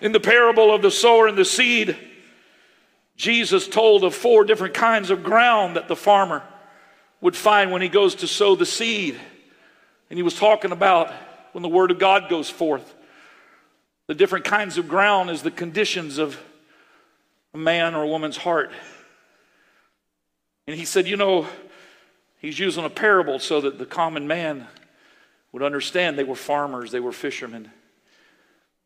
In 0.00 0.12
the 0.12 0.20
parable 0.20 0.74
of 0.74 0.82
the 0.82 0.90
sower 0.90 1.26
and 1.26 1.36
the 1.36 1.44
seed, 1.44 1.96
Jesus 3.16 3.68
told 3.68 4.02
of 4.02 4.14
four 4.14 4.44
different 4.44 4.72
kinds 4.72 5.10
of 5.10 5.22
ground 5.22 5.76
that 5.76 5.88
the 5.88 5.96
farmer 5.96 6.42
would 7.20 7.36
find 7.36 7.70
when 7.70 7.82
he 7.82 7.88
goes 7.88 8.14
to 8.16 8.26
sow 8.26 8.54
the 8.54 8.64
seed. 8.64 9.20
And 10.08 10.18
he 10.18 10.22
was 10.22 10.34
talking 10.34 10.72
about 10.72 11.12
when 11.52 11.62
the 11.62 11.68
word 11.68 11.90
of 11.90 11.98
God 11.98 12.30
goes 12.30 12.48
forth. 12.48 12.94
The 14.06 14.14
different 14.14 14.46
kinds 14.46 14.78
of 14.78 14.88
ground 14.88 15.28
is 15.28 15.42
the 15.42 15.50
conditions 15.50 16.18
of 16.18 16.40
a 17.52 17.58
man 17.58 17.94
or 17.94 18.02
a 18.02 18.08
woman's 18.08 18.38
heart. 18.38 18.72
And 20.66 20.78
he 20.78 20.84
said, 20.84 21.06
you 21.06 21.16
know, 21.16 21.46
he's 22.38 22.58
using 22.58 22.84
a 22.84 22.90
parable 22.90 23.38
so 23.38 23.60
that 23.60 23.78
the 23.78 23.86
common 23.86 24.26
man 24.26 24.66
would 25.52 25.62
understand 25.62 26.18
they 26.18 26.24
were 26.24 26.34
farmers, 26.34 26.90
they 26.90 27.00
were 27.00 27.12
fishermen. 27.12 27.70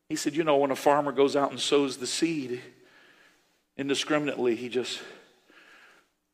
He 0.08 0.16
said, 0.16 0.34
You 0.36 0.44
know, 0.44 0.56
when 0.56 0.70
a 0.70 0.76
farmer 0.76 1.12
goes 1.12 1.36
out 1.36 1.50
and 1.50 1.60
sows 1.60 1.96
the 1.96 2.06
seed 2.06 2.60
indiscriminately, 3.76 4.56
he 4.56 4.68
just 4.68 5.00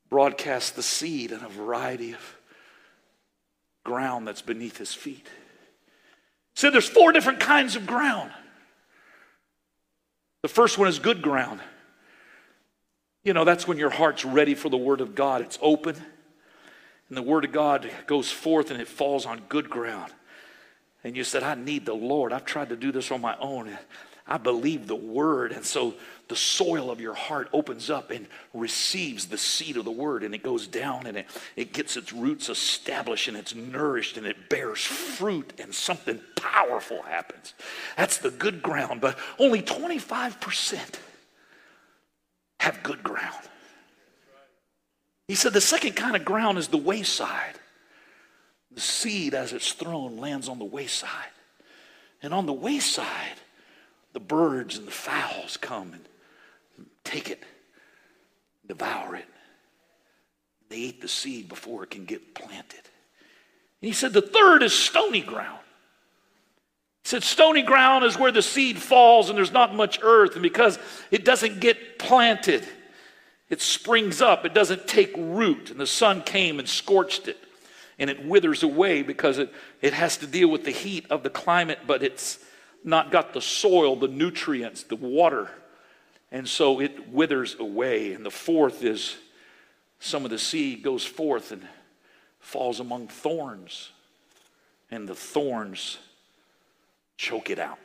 broadcasts 0.08 0.70
the 0.70 0.82
seed 0.82 1.32
in 1.32 1.42
a 1.42 1.48
variety 1.48 2.12
of 2.12 2.36
ground 3.84 4.26
that's 4.26 4.42
beneath 4.42 4.76
his 4.76 4.92
feet. 4.92 5.26
He 6.54 6.60
said, 6.60 6.72
There's 6.72 6.88
four 6.88 7.12
different 7.12 7.40
kinds 7.40 7.76
of 7.76 7.86
ground. 7.86 8.30
The 10.42 10.48
first 10.48 10.78
one 10.78 10.88
is 10.88 10.98
good 10.98 11.22
ground. 11.22 11.60
You 13.22 13.34
know, 13.34 13.44
that's 13.44 13.68
when 13.68 13.76
your 13.76 13.90
heart's 13.90 14.24
ready 14.24 14.54
for 14.54 14.70
the 14.70 14.78
Word 14.78 15.02
of 15.02 15.14
God. 15.14 15.42
It's 15.42 15.58
open, 15.60 15.94
and 17.08 17.16
the 17.16 17.22
Word 17.22 17.44
of 17.44 17.52
God 17.52 17.90
goes 18.06 18.30
forth 18.30 18.70
and 18.70 18.80
it 18.80 18.88
falls 18.88 19.26
on 19.26 19.42
good 19.48 19.68
ground. 19.68 20.12
And 21.02 21.16
you 21.16 21.24
said, 21.24 21.42
I 21.42 21.54
need 21.54 21.86
the 21.86 21.94
Lord. 21.94 22.32
I've 22.32 22.44
tried 22.44 22.68
to 22.70 22.76
do 22.76 22.92
this 22.92 23.10
on 23.10 23.20
my 23.20 23.36
own. 23.38 23.76
I 24.26 24.38
believe 24.38 24.86
the 24.86 24.94
Word. 24.94 25.52
And 25.52 25.64
so 25.64 25.94
the 26.28 26.36
soil 26.36 26.90
of 26.90 27.00
your 27.00 27.14
heart 27.14 27.48
opens 27.52 27.90
up 27.90 28.10
and 28.10 28.26
receives 28.54 29.26
the 29.26 29.36
seed 29.38 29.76
of 29.76 29.84
the 29.84 29.90
Word, 29.90 30.22
and 30.22 30.34
it 30.34 30.42
goes 30.42 30.68
down 30.68 31.06
and 31.06 31.16
it, 31.16 31.26
it 31.56 31.72
gets 31.72 31.96
its 31.96 32.12
roots 32.12 32.48
established 32.48 33.26
and 33.26 33.36
it's 33.36 33.54
nourished 33.54 34.16
and 34.16 34.26
it 34.26 34.48
bears 34.48 34.80
fruit, 34.80 35.52
and 35.58 35.74
something 35.74 36.20
powerful 36.36 37.02
happens. 37.02 37.54
That's 37.96 38.18
the 38.18 38.30
good 38.30 38.62
ground, 38.62 39.00
but 39.00 39.18
only 39.38 39.62
25% 39.62 40.78
have 42.60 42.82
good 42.82 43.02
ground. 43.02 43.44
He 45.26 45.34
said 45.34 45.52
the 45.52 45.60
second 45.60 45.94
kind 45.94 46.14
of 46.14 46.24
ground 46.24 46.58
is 46.58 46.68
the 46.68 46.76
wayside. 46.76 47.59
The 48.72 48.80
seed, 48.80 49.34
as 49.34 49.52
it's 49.52 49.72
thrown, 49.72 50.18
lands 50.18 50.48
on 50.48 50.58
the 50.58 50.64
wayside. 50.64 51.10
And 52.22 52.32
on 52.32 52.46
the 52.46 52.52
wayside, 52.52 53.38
the 54.12 54.20
birds 54.20 54.76
and 54.78 54.86
the 54.86 54.92
fowls 54.92 55.56
come 55.56 55.92
and 55.92 56.86
take 57.04 57.30
it, 57.30 57.42
devour 58.66 59.16
it. 59.16 59.26
They 60.68 60.76
eat 60.76 61.00
the 61.00 61.08
seed 61.08 61.48
before 61.48 61.82
it 61.82 61.90
can 61.90 62.04
get 62.04 62.34
planted. 62.34 62.80
And 63.82 63.88
he 63.88 63.92
said 63.92 64.12
the 64.12 64.22
third 64.22 64.62
is 64.62 64.72
stony 64.72 65.20
ground. 65.20 65.58
He 67.02 67.08
said 67.08 67.22
stony 67.22 67.62
ground 67.62 68.04
is 68.04 68.18
where 68.18 68.30
the 68.30 68.42
seed 68.42 68.78
falls 68.78 69.28
and 69.28 69.38
there's 69.38 69.52
not 69.52 69.74
much 69.74 69.98
earth, 70.02 70.34
and 70.34 70.42
because 70.42 70.78
it 71.10 71.24
doesn't 71.24 71.60
get 71.60 71.98
planted, 71.98 72.66
it 73.48 73.60
springs 73.60 74.22
up, 74.22 74.44
it 74.44 74.54
doesn't 74.54 74.86
take 74.86 75.12
root, 75.16 75.70
and 75.70 75.80
the 75.80 75.86
sun 75.86 76.22
came 76.22 76.58
and 76.58 76.68
scorched 76.68 77.26
it, 77.26 77.38
and 78.00 78.08
it 78.08 78.24
withers 78.24 78.62
away 78.62 79.02
because 79.02 79.38
it, 79.38 79.52
it 79.82 79.92
has 79.92 80.16
to 80.16 80.26
deal 80.26 80.48
with 80.48 80.64
the 80.64 80.70
heat 80.70 81.06
of 81.10 81.22
the 81.22 81.30
climate, 81.30 81.80
but 81.86 82.02
it's 82.02 82.38
not 82.82 83.12
got 83.12 83.34
the 83.34 83.42
soil, 83.42 83.94
the 83.94 84.08
nutrients, 84.08 84.82
the 84.84 84.96
water. 84.96 85.50
And 86.32 86.48
so 86.48 86.80
it 86.80 87.10
withers 87.10 87.56
away. 87.60 88.14
And 88.14 88.24
the 88.24 88.30
fourth 88.30 88.82
is 88.82 89.16
some 89.98 90.24
of 90.24 90.30
the 90.30 90.38
seed 90.38 90.82
goes 90.82 91.04
forth 91.04 91.52
and 91.52 91.62
falls 92.40 92.80
among 92.80 93.08
thorns, 93.08 93.90
and 94.90 95.06
the 95.06 95.14
thorns 95.14 95.98
choke 97.18 97.50
it 97.50 97.58
out. 97.58 97.78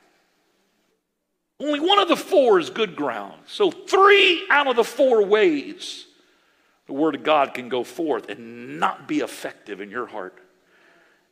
Only 1.60 1.82
one 1.82 2.00
of 2.00 2.08
the 2.08 2.16
four 2.16 2.58
is 2.58 2.70
good 2.70 2.96
ground. 2.96 3.42
So, 3.48 3.70
three 3.70 4.46
out 4.50 4.68
of 4.68 4.78
the 4.78 4.84
four 4.84 5.26
ways 5.26 6.06
the 6.88 6.94
Word 6.94 7.16
of 7.16 7.24
God 7.24 7.54
can 7.54 7.70
go 7.70 7.84
forth 7.84 8.30
and 8.30 8.80
not 8.80 9.08
be 9.08 9.20
effective 9.20 9.82
in 9.82 9.90
your 9.90 10.06
heart, 10.06 10.38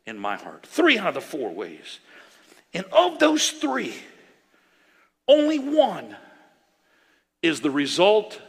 in 0.06 0.18
my 0.18 0.36
heart. 0.36 0.66
Three 0.66 0.98
out 0.98 1.08
of 1.08 1.14
the 1.14 1.20
four 1.20 1.50
ways. 1.50 2.00
And 2.72 2.84
of 2.92 3.18
those 3.18 3.50
three, 3.50 3.94
only 5.28 5.58
one 5.58 6.16
is 7.42 7.60
the 7.60 7.70
result 7.70 8.40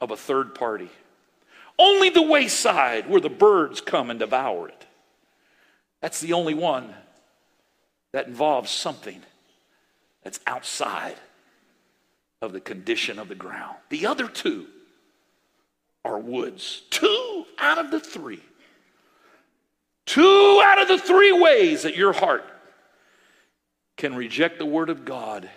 of 0.00 0.10
a 0.10 0.16
third 0.16 0.54
party. 0.54 0.90
Only 1.78 2.08
the 2.08 2.22
wayside 2.22 3.08
where 3.08 3.20
the 3.20 3.28
birds 3.28 3.80
come 3.80 4.10
and 4.10 4.18
devour 4.18 4.68
it. 4.68 4.86
That's 6.00 6.20
the 6.20 6.32
only 6.32 6.54
one 6.54 6.94
that 8.12 8.26
involves 8.26 8.70
something 8.70 9.20
that's 10.22 10.40
outside 10.46 11.16
of 12.40 12.52
the 12.52 12.60
condition 12.60 13.18
of 13.18 13.28
the 13.28 13.34
ground. 13.34 13.76
The 13.90 14.06
other 14.06 14.28
two 14.28 14.66
are 16.06 16.18
woods. 16.18 16.82
Two 16.90 17.44
out 17.58 17.78
of 17.78 17.90
the 17.90 18.00
three. 18.00 18.40
Two 20.06 20.62
out 20.64 20.80
of 20.80 20.88
the 20.88 20.98
three 20.98 21.32
ways 21.32 21.82
that 21.82 21.96
your 21.96 22.12
heart 22.12 22.44
can 23.96 24.14
reject 24.14 24.58
the 24.58 24.66
word 24.66 24.88
of 24.88 25.04
God 25.04 25.50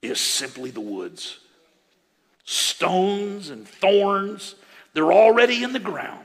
is 0.00 0.18
simply 0.20 0.70
the 0.70 0.80
woods. 0.80 1.38
Stones 2.44 3.50
and 3.50 3.68
thorns, 3.68 4.54
they're 4.94 5.12
already 5.12 5.62
in 5.62 5.72
the 5.72 5.78
ground. 5.78 6.24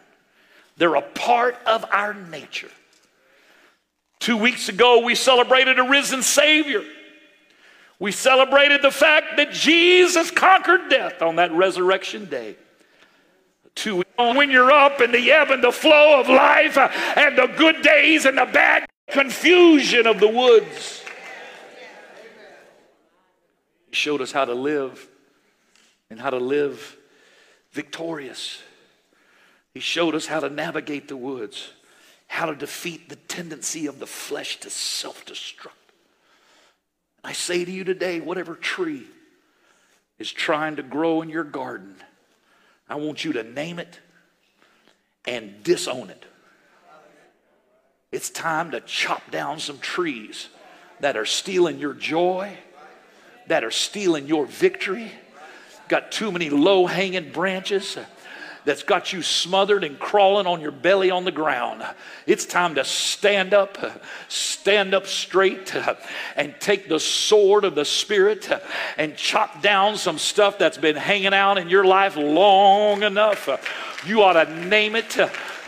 They're 0.77 0.95
a 0.95 1.01
part 1.01 1.58
of 1.65 1.86
our 1.91 2.13
nature. 2.13 2.71
Two 4.19 4.38
weeks 4.38 4.69
ago, 4.69 5.03
we 5.03 5.15
celebrated 5.15 5.77
a 5.77 5.84
risen 5.84 6.21
Savior. 6.21 6.84
We 7.99 8.13
celebrated 8.13 8.82
the 8.82 8.91
fact 8.91 9.38
that 9.38 9.51
Jesus 9.51 10.32
conquered 10.32 10.89
death 10.89 11.21
on 11.21 11.36
that 11.36 11.51
resurrection 11.51 12.25
day. 12.25 12.55
Two, 13.75 14.03
when 14.17 14.51
you're 14.51 14.71
up 14.71 14.99
in 15.01 15.12
the 15.12 15.32
ebb 15.32 15.51
and 15.51 15.63
the 15.63 15.71
flow 15.71 16.19
of 16.19 16.27
life 16.27 16.77
uh, 16.77 16.89
and 17.15 17.38
the 17.38 17.47
good 17.58 17.82
days 17.82 18.25
and 18.25 18.38
the 18.38 18.45
bad 18.45 18.86
confusion 19.10 20.05
of 20.05 20.19
the 20.19 20.27
woods. 20.27 21.03
He 23.89 23.95
showed 23.95 24.21
us 24.21 24.32
how 24.32 24.45
to 24.45 24.53
live 24.53 25.08
and 26.10 26.19
how 26.19 26.29
to 26.29 26.38
live 26.38 26.97
victorious. 27.71 28.62
He 29.73 29.79
showed 29.79 30.15
us 30.15 30.25
how 30.25 30.39
to 30.39 30.49
navigate 30.49 31.08
the 31.08 31.17
woods, 31.17 31.71
how 32.27 32.47
to 32.47 32.55
defeat 32.55 33.10
the 33.10 33.15
tendency 33.15 33.88
of 33.88 33.99
the 33.99 34.08
flesh 34.08 34.60
to 34.62 34.69
self 34.69 35.25
destruct. 35.25 35.71
I 37.23 37.34
say 37.34 37.65
to 37.65 37.71
you 37.71 37.84
today, 37.84 38.19
whatever 38.19 38.55
tree 38.55 39.05
is 40.17 40.32
trying 40.32 40.77
to 40.77 40.84
grow 40.84 41.21
in 41.21 41.29
your 41.29 41.43
garden, 41.43 41.95
I 42.89 42.95
want 42.95 43.23
you 43.23 43.34
to 43.34 43.43
name 43.43 43.80
it 43.80 43.99
and 45.25 45.63
disown 45.63 46.10
it. 46.10 46.25
It's 48.12 48.30
time 48.30 48.71
to 48.71 48.82
chop 48.82 49.30
down 49.30 49.60
some 49.60 49.78
trees 49.78 50.49
that 50.99 51.15
are 51.15 51.25
stealing 51.25 51.78
your 51.78 51.93
joy, 51.93 52.58
that 53.47 53.63
are 53.63 53.71
stealing 53.71 54.28
your 54.28 54.45
victory. 54.45 55.12
Got 55.88 56.12
too 56.12 56.32
many 56.32 56.49
low 56.49 56.88
hanging 56.88 57.32
branches 57.32 57.97
that's 58.65 58.84
got 58.84 59.13
you 59.13 59.22
smothered 59.22 59.84
and 59.84 59.98
crawling 60.00 60.48
on 60.48 60.62
your 60.62 60.72
belly 60.72 61.12
on 61.12 61.26
the 61.26 61.32
ground. 61.32 61.84
It's 62.28 62.45
time 62.45 62.76
to 62.76 62.84
stand 62.84 63.54
up, 63.54 63.78
stand 64.28 64.93
up 64.93 65.08
straight, 65.08 65.76
and 66.36 66.54
take 66.60 66.89
the 66.89 67.00
sword 67.00 67.63
of 67.65 67.76
the 67.76 67.86
Spirit 67.86 68.50
and 68.98 69.15
chop 69.15 69.62
down 69.62 69.98
some 69.98 70.17
stuff 70.17 70.58
that's 70.58 70.78
been 70.78 70.95
hanging 70.95 71.34
out 71.34 71.58
in 71.58 71.69
your 71.69 71.86
life 71.86 72.15
long 72.15 73.04
enough. 73.04 73.50
You 74.06 74.24
ought 74.24 74.43
to 74.43 74.65
name 74.65 74.95
it. 74.95 75.17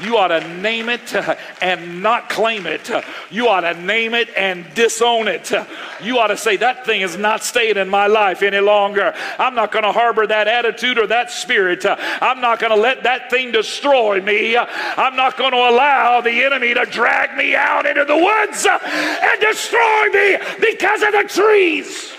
You 0.02 0.18
ought 0.18 0.30
to 0.30 0.48
name 0.56 0.90
it 0.90 1.14
and 1.62 2.02
not 2.02 2.30
claim 2.30 2.66
it. 2.66 2.90
You 3.30 3.48
ought 3.48 3.62
to 3.62 3.74
name 3.74 4.14
it 4.14 4.30
and 4.36 4.66
disown 4.74 5.28
it. 5.28 5.52
You 6.02 6.20
ought 6.20 6.28
to 6.28 6.38
say, 6.38 6.58
That 6.58 6.86
thing 6.86 7.02
is 7.02 7.18
not 7.18 7.44
staying 7.44 7.78
in 7.78 7.90
my 7.90 8.08
life 8.08 8.42
any 8.42 8.60
longer. 8.60 9.14
I'm 9.38 9.56
not 9.56 9.72
going 9.72 9.84
to 9.84 9.92
harbor 9.92 10.26
that 10.28 10.48
attitude 10.48 10.98
or 10.98 11.08
that 11.08 11.32
spirit. 11.32 11.86
I'm 11.86 12.42
not 12.42 12.60
going 12.60 12.72
to 12.72 12.82
let 12.82 13.04
that 13.04 13.30
thing 13.30 13.52
destroy 13.52 14.22
me. 14.22 14.58
I'm 14.58 15.16
not 15.16 15.38
going 15.38 15.52
to 15.52 15.58
allow 15.58 16.22
the 16.22 16.44
enemy 16.44 16.74
to 16.74 16.86
drag 16.86 17.38
me 17.38 17.56
out 17.56 17.86
into 17.86 18.06
the 18.06 18.18
woods 18.18 18.66
and 18.66 19.42
destroy 19.42 20.08
me 20.14 20.38
because 20.60 21.02
of 21.04 21.12
the 21.12 21.26
trees. 21.28 22.14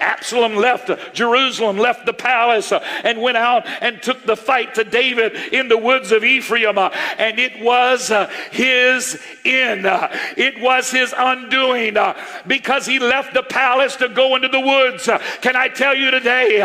Absalom 0.00 0.56
left 0.56 0.90
Jerusalem, 1.12 1.76
left 1.76 2.06
the 2.06 2.12
palace, 2.12 2.72
uh, 2.72 2.84
and 3.04 3.20
went 3.20 3.36
out 3.36 3.66
and 3.80 4.02
took 4.02 4.24
the 4.24 4.36
fight 4.36 4.74
to 4.74 4.84
David 4.84 5.34
in 5.52 5.68
the 5.68 5.76
woods 5.76 6.12
of 6.12 6.24
Ephraim. 6.24 6.78
Uh, 6.78 6.90
and 7.18 7.38
it 7.38 7.60
was 7.62 8.10
uh, 8.10 8.28
his 8.50 9.20
end, 9.44 9.86
uh, 9.86 10.08
it 10.36 10.60
was 10.60 10.90
his 10.90 11.14
undoing 11.16 11.96
uh, 11.96 12.14
because 12.46 12.86
he 12.86 12.98
left 12.98 13.34
the 13.34 13.42
palace 13.42 13.96
to 13.96 14.08
go 14.08 14.36
into 14.36 14.48
the 14.48 14.60
woods. 14.60 15.08
Uh, 15.08 15.18
can 15.40 15.56
I 15.56 15.68
tell 15.68 15.94
you 15.94 16.10
today 16.10 16.58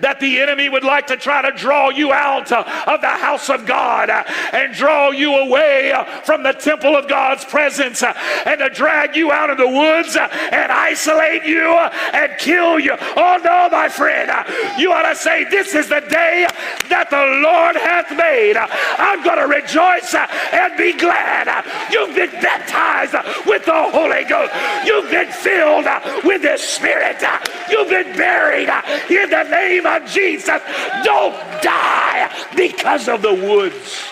that 0.00 0.18
the 0.20 0.40
enemy 0.40 0.68
would 0.68 0.84
like 0.84 1.06
to 1.08 1.16
try 1.16 1.42
to 1.42 1.56
draw 1.56 1.90
you 1.90 2.12
out 2.12 2.50
of 2.52 3.00
the 3.00 3.08
house 3.08 3.50
of 3.50 3.66
God 3.66 4.10
and 4.10 4.74
draw 4.74 5.10
you 5.10 5.34
away 5.34 5.92
from 6.24 6.42
the 6.42 6.52
temple 6.52 6.96
of 6.96 7.08
God's 7.08 7.44
presence 7.44 8.02
and 8.02 8.58
to 8.58 8.70
drag 8.70 9.14
you 9.14 9.30
out 9.30 9.50
of 9.50 9.58
the 9.58 9.68
woods 9.68 10.16
and 10.16 10.72
isolate 10.72 11.44
you 11.44 11.70
and 12.12 12.38
kill 12.38 12.78
you. 12.78 12.79
Oh 12.88 13.40
no, 13.42 13.68
my 13.70 13.88
friend. 13.88 14.30
You 14.78 14.92
ought 14.92 15.08
to 15.08 15.14
say, 15.14 15.44
This 15.44 15.74
is 15.74 15.88
the 15.88 16.00
day 16.00 16.46
that 16.88 17.10
the 17.10 17.24
Lord 17.42 17.76
hath 17.76 18.10
made. 18.16 18.56
I'm 18.56 19.22
going 19.22 19.38
to 19.38 19.46
rejoice 19.46 20.14
and 20.14 20.76
be 20.76 20.92
glad. 20.92 21.64
You've 21.90 22.14
been 22.14 22.30
baptized 22.40 23.14
with 23.46 23.64
the 23.64 23.90
Holy 23.90 24.24
Ghost. 24.24 24.52
You've 24.84 25.10
been 25.10 25.30
filled 25.30 25.86
with 26.24 26.42
the 26.42 26.56
Spirit. 26.56 27.22
You've 27.70 27.88
been 27.88 28.16
buried 28.16 28.68
in 29.10 29.30
the 29.30 29.44
name 29.44 29.86
of 29.86 30.06
Jesus. 30.06 30.60
Don't 31.04 31.36
die 31.62 32.30
because 32.56 33.08
of 33.08 33.22
the 33.22 33.34
woods. 33.34 34.10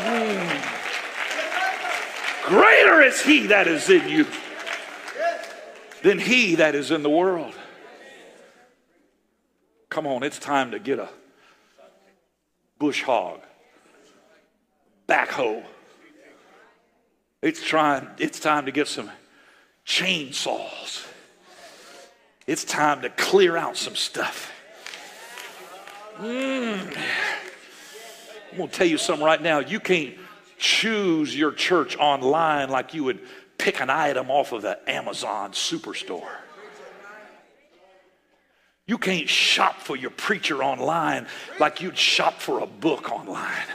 Mm. 0.00 0.70
Greater 2.46 3.00
is 3.02 3.20
he 3.22 3.46
that 3.46 3.68
is 3.68 3.88
in 3.90 4.08
you 4.08 4.26
than 6.02 6.18
he 6.18 6.56
that 6.56 6.74
is 6.74 6.90
in 6.90 7.02
the 7.02 7.10
world. 7.10 7.54
Come 9.88 10.06
on, 10.06 10.22
it's 10.22 10.38
time 10.38 10.70
to 10.70 10.78
get 10.78 10.98
a 10.98 11.08
bush 12.78 13.02
hog, 13.02 13.40
backhoe. 15.08 15.64
It's 17.42 17.62
trying, 17.64 18.06
it's 18.18 18.38
time 18.38 18.66
to 18.66 18.72
get 18.72 18.86
some 18.86 19.10
chainsaws. 19.86 21.06
It's 22.46 22.64
time 22.64 23.02
to 23.02 23.10
clear 23.10 23.56
out 23.56 23.76
some 23.76 23.96
stuff. 23.96 24.52
Mm. 26.18 26.96
I'm 28.50 28.56
going 28.56 28.68
to 28.68 28.74
tell 28.74 28.86
you 28.86 28.98
something 28.98 29.24
right 29.24 29.40
now. 29.40 29.60
You 29.60 29.80
can't 29.80 30.14
choose 30.58 31.34
your 31.34 31.52
church 31.52 31.96
online 31.96 32.68
like 32.68 32.92
you 32.92 33.04
would 33.04 33.20
pick 33.60 33.80
an 33.80 33.90
item 33.90 34.30
off 34.30 34.52
of 34.52 34.62
the 34.62 34.78
Amazon 34.90 35.52
superstore. 35.52 36.30
You 38.86 38.96
can't 38.96 39.28
shop 39.28 39.80
for 39.80 39.96
your 39.96 40.10
preacher 40.10 40.64
online 40.64 41.26
like 41.60 41.82
you'd 41.82 41.98
shop 41.98 42.40
for 42.40 42.60
a 42.60 42.66
book 42.66 43.12
online. 43.12 43.66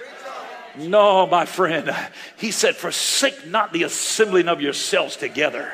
No, 0.77 1.25
my 1.27 1.45
friend. 1.45 1.95
He 2.37 2.51
said, 2.51 2.75
Forsake 2.75 3.47
not 3.47 3.71
the 3.71 3.83
assembling 3.83 4.49
of 4.49 4.59
yourselves 4.59 5.15
together. 5.15 5.71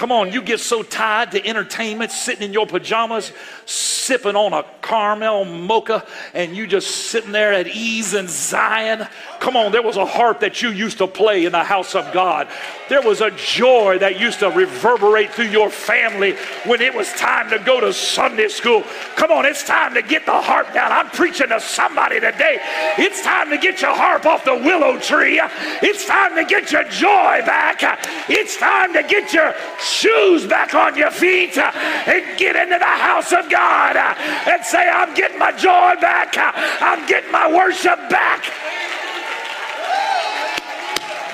Come 0.00 0.12
on, 0.12 0.32
you 0.32 0.40
get 0.40 0.60
so 0.60 0.82
tied 0.82 1.32
to 1.32 1.46
entertainment, 1.46 2.10
sitting 2.10 2.42
in 2.42 2.54
your 2.54 2.66
pajamas, 2.66 3.32
sipping 3.66 4.34
on 4.34 4.54
a 4.54 4.64
caramel 4.80 5.44
mocha, 5.44 6.06
and 6.32 6.56
you 6.56 6.66
just 6.66 7.10
sitting 7.10 7.32
there 7.32 7.52
at 7.52 7.66
ease 7.66 8.14
in 8.14 8.26
Zion. 8.26 9.06
Come 9.40 9.58
on, 9.58 9.72
there 9.72 9.82
was 9.82 9.98
a 9.98 10.06
harp 10.06 10.40
that 10.40 10.62
you 10.62 10.70
used 10.70 10.96
to 10.98 11.06
play 11.06 11.44
in 11.44 11.52
the 11.52 11.62
house 11.62 11.94
of 11.94 12.10
God. 12.14 12.48
There 12.88 13.02
was 13.02 13.20
a 13.20 13.30
joy 13.32 13.98
that 13.98 14.18
used 14.18 14.38
to 14.38 14.48
reverberate 14.48 15.32
through 15.32 15.50
your 15.50 15.68
family 15.68 16.34
when 16.64 16.80
it 16.80 16.94
was 16.94 17.12
time 17.12 17.50
to 17.50 17.58
go 17.58 17.78
to 17.80 17.92
Sunday 17.92 18.48
school. 18.48 18.82
Come 19.16 19.30
on, 19.30 19.44
it's 19.44 19.64
time 19.64 19.92
to 19.92 20.02
get 20.02 20.24
the 20.24 20.32
harp 20.32 20.72
down. 20.72 20.92
I'm 20.92 21.10
preaching 21.10 21.48
to 21.48 21.60
somebody 21.60 22.20
today. 22.20 22.58
It's 22.96 23.22
time 23.22 23.50
to 23.50 23.58
get 23.58 23.82
your 23.82 23.94
harp 23.94 24.24
off 24.24 24.46
the 24.46 24.54
willow 24.54 24.98
tree. 24.98 25.38
It's 25.82 26.06
time 26.06 26.36
to 26.36 26.44
get 26.46 26.72
your 26.72 26.84
joy 26.84 27.42
back. 27.44 27.82
It's 28.30 28.56
time 28.56 28.94
to 28.94 29.02
get 29.02 29.34
your 29.34 29.54
shoes 29.90 30.46
back 30.46 30.74
on 30.74 30.96
your 30.96 31.10
feet 31.10 31.58
uh, 31.58 31.72
and 32.06 32.38
get 32.38 32.56
into 32.56 32.78
the 32.78 32.84
house 32.84 33.32
of 33.32 33.50
God 33.50 33.96
uh, 33.96 34.14
and 34.48 34.64
say, 34.64 34.88
I'm 34.88 35.14
getting 35.14 35.38
my 35.38 35.52
joy 35.52 35.98
back. 36.00 36.38
Uh, 36.38 36.52
I'm 36.80 37.06
getting 37.06 37.32
my 37.32 37.52
worship 37.52 37.98
back. 38.08 38.44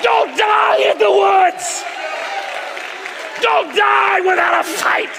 Don't 0.01 0.37
die 0.37 0.91
in 0.91 0.97
the 0.97 1.11
woods. 1.11 1.83
Don't 3.41 3.75
die 3.75 4.19
without 4.21 4.61
a 4.61 4.63
fight. 4.63 5.13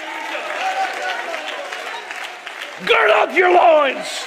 Gird 2.87 3.11
up 3.11 3.35
your 3.35 3.53
loins. 3.53 4.25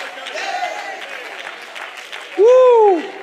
Woo! 2.38 3.21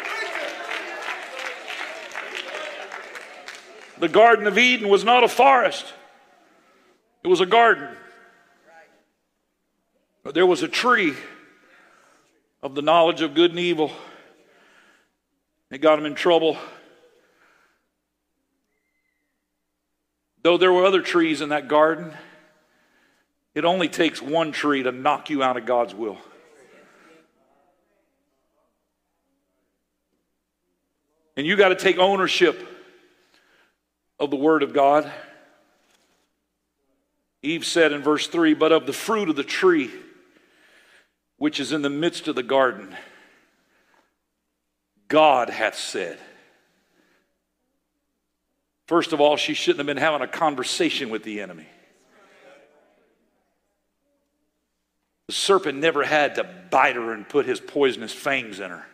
The 4.00 4.08
Garden 4.08 4.48
of 4.48 4.58
Eden 4.58 4.88
was 4.88 5.04
not 5.04 5.24
a 5.24 5.28
forest, 5.28 5.86
it 7.24 7.28
was 7.28 7.42
a 7.42 7.46
garden. 7.46 7.90
But 10.24 10.34
there 10.36 10.46
was 10.46 10.64
a 10.64 10.68
tree 10.68 11.14
of 12.62 12.76
the 12.76 12.82
knowledge 12.82 13.22
of 13.22 13.34
good 13.34 13.52
and 13.52 13.60
evil. 13.60 13.92
It 15.72 15.80
got 15.80 15.98
him 15.98 16.06
in 16.06 16.14
trouble. 16.14 16.58
Though 20.44 20.58
there 20.58 20.72
were 20.72 20.86
other 20.86 21.02
trees 21.02 21.42
in 21.42 21.50
that 21.50 21.68
garden, 21.68 22.12
it 23.56 23.66
only 23.66 23.88
takes 23.88 24.22
one 24.22 24.52
tree 24.52 24.84
to 24.84 24.92
knock 24.92 25.30
you 25.30 25.42
out 25.42 25.58
of 25.58 25.66
God's 25.66 25.96
will. 25.96 26.18
And 31.36 31.48
you 31.48 31.56
got 31.56 31.70
to 31.70 31.76
take 31.76 31.98
ownership 31.98 32.68
of 34.20 34.30
the 34.30 34.36
Word 34.36 34.64
of 34.64 34.74
God. 34.74 35.12
Eve 37.42 37.66
said 37.66 37.92
in 37.94 38.02
verse 38.02 38.28
3 38.28 38.54
But 38.54 38.72
of 38.72 38.86
the 38.86 38.94
fruit 38.94 39.30
of 39.30 39.36
the 39.36 39.44
tree 39.44 39.92
which 41.38 41.60
is 41.60 41.72
in 41.72 41.82
the 41.82 41.90
midst 41.90 42.28
of 42.28 42.36
the 42.36 42.44
garden, 42.44 42.96
God 45.08 45.50
hath 45.50 45.78
said. 45.78 46.20
First 48.88 49.14
of 49.14 49.22
all, 49.22 49.38
she 49.38 49.54
shouldn't 49.54 49.80
have 49.80 49.88
been 49.88 49.98
having 49.98 50.22
a 50.22 50.28
conversation 50.28 51.10
with 51.10 51.24
the 51.24 51.42
enemy. 51.42 51.68
The 55.28 55.34
serpent 55.34 55.78
never 55.78 56.04
had 56.04 56.36
to 56.36 56.44
bite 56.44 56.96
her 56.96 57.14
and 57.14 57.28
put 57.28 57.46
his 57.46 57.60
poisonous 57.60 58.12
fangs 58.12 58.60
in 58.60 58.72
her. 58.72 58.86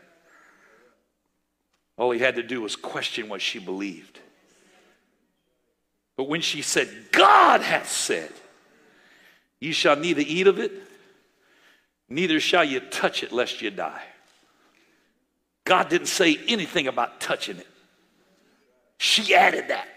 All 1.98 2.12
he 2.12 2.20
had 2.20 2.36
to 2.36 2.44
do 2.44 2.62
was 2.62 2.76
question 2.76 3.30
what 3.30 3.42
she 3.42 3.58
believed. 3.58 4.20
But 6.18 6.30
when 6.30 6.42
she 6.42 6.62
said, 6.62 6.90
God 7.12 7.62
hath 7.62 7.90
said, 7.90 8.32
You 9.60 9.74
shall 9.74 9.96
neither 9.96 10.24
eat 10.26 10.48
of 10.48 10.60
it, 10.60 10.72
neither 12.08 12.40
shall 12.40 12.64
you 12.64 12.80
touch 12.80 13.24
it, 13.24 13.32
lest 13.32 13.62
you 13.62 13.70
die. 13.70 14.04
God 15.66 15.90
didn't 15.90 16.08
say 16.08 16.40
anything 16.48 16.88
about 16.88 17.20
touching 17.20 17.58
it. 17.58 17.68
She 18.98 19.36
added 19.36 19.68
that. 19.70 19.88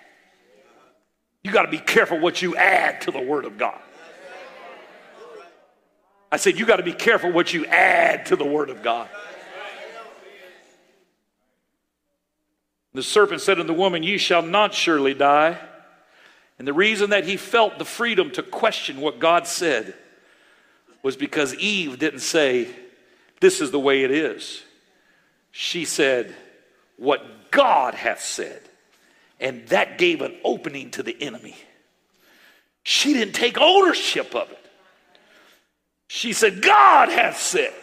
You 1.45 1.53
got 1.53 1.63
to 1.63 1.71
be 1.71 1.79
careful 1.79 2.19
what 2.19 2.43
you 2.43 2.57
add 2.57 3.03
to 3.03 3.11
the 3.11 3.21
Word 3.21 3.45
of 3.45 3.59
God. 3.59 3.79
I 6.33 6.37
said, 6.37 6.59
You 6.59 6.67
got 6.67 6.77
to 6.77 6.83
be 6.83 6.93
careful 6.93 7.31
what 7.31 7.53
you 7.53 7.65
add 7.67 8.27
to 8.27 8.37
the 8.37 8.45
Word 8.45 8.71
of 8.71 8.83
God. 8.83 9.09
The 12.95 13.03
serpent 13.03 13.41
said 13.41 13.59
to 13.59 13.65
the 13.65 13.75
woman, 13.75 14.03
Ye 14.03 14.19
shall 14.19 14.43
not 14.43 14.75
surely 14.75 15.15
die. 15.15 15.59
And 16.59 16.67
the 16.67 16.73
reason 16.73 17.11
that 17.11 17.25
he 17.25 17.37
felt 17.37 17.79
the 17.79 17.85
freedom 17.85 18.31
to 18.33 18.43
question 18.43 19.01
what 19.01 19.21
God 19.21 19.47
said 19.47 19.95
was 21.03 21.17
because 21.17 21.55
Eve 21.55 21.99
didn't 21.99 22.21
say, 22.21 22.69
This 23.41 23.61
is 23.61 23.71
the 23.71 23.79
way 23.79 24.03
it 24.03 24.11
is. 24.11 24.63
She 25.53 25.85
said, 25.85 26.35
What 26.97 27.51
God 27.51 27.95
hath 27.95 28.21
said. 28.21 28.61
And 29.41 29.67
that 29.69 29.99
gave 29.99 30.21
an 30.21 30.35
opening 30.43 30.91
to 30.93 31.03
the 31.05 31.17
enemy. 31.21 31.57
She 32.83 33.13
didn't 33.13 33.35
take 33.35 33.59
ownership 33.59 34.35
of 34.35 34.51
it. 34.51 34.67
She 36.09 36.33
said, 36.33 36.63
God 36.63 37.09
hath 37.11 37.39
said. 37.39 37.75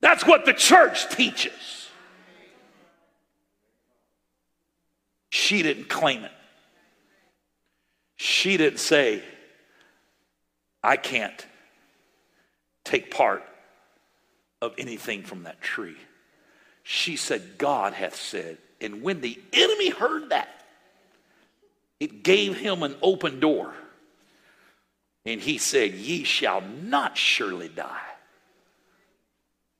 That's 0.00 0.26
what 0.26 0.46
the 0.46 0.54
church 0.54 1.08
teaches. 1.10 1.88
She 5.28 5.62
didn't 5.62 5.88
claim 5.88 6.24
it. 6.24 6.32
She 8.40 8.56
didn't 8.56 8.78
say, 8.78 9.22
I 10.82 10.96
can't 10.96 11.46
take 12.84 13.10
part 13.10 13.44
of 14.62 14.72
anything 14.78 15.24
from 15.24 15.42
that 15.42 15.60
tree. 15.60 15.98
She 16.82 17.16
said, 17.16 17.58
God 17.58 17.92
hath 17.92 18.16
said. 18.16 18.56
And 18.80 19.02
when 19.02 19.20
the 19.20 19.38
enemy 19.52 19.90
heard 19.90 20.30
that, 20.30 20.48
it 22.00 22.22
gave 22.22 22.56
him 22.56 22.82
an 22.82 22.96
open 23.02 23.40
door. 23.40 23.74
And 25.26 25.38
he 25.38 25.58
said, 25.58 25.92
Ye 25.92 26.24
shall 26.24 26.62
not 26.62 27.18
surely 27.18 27.68
die. 27.68 28.08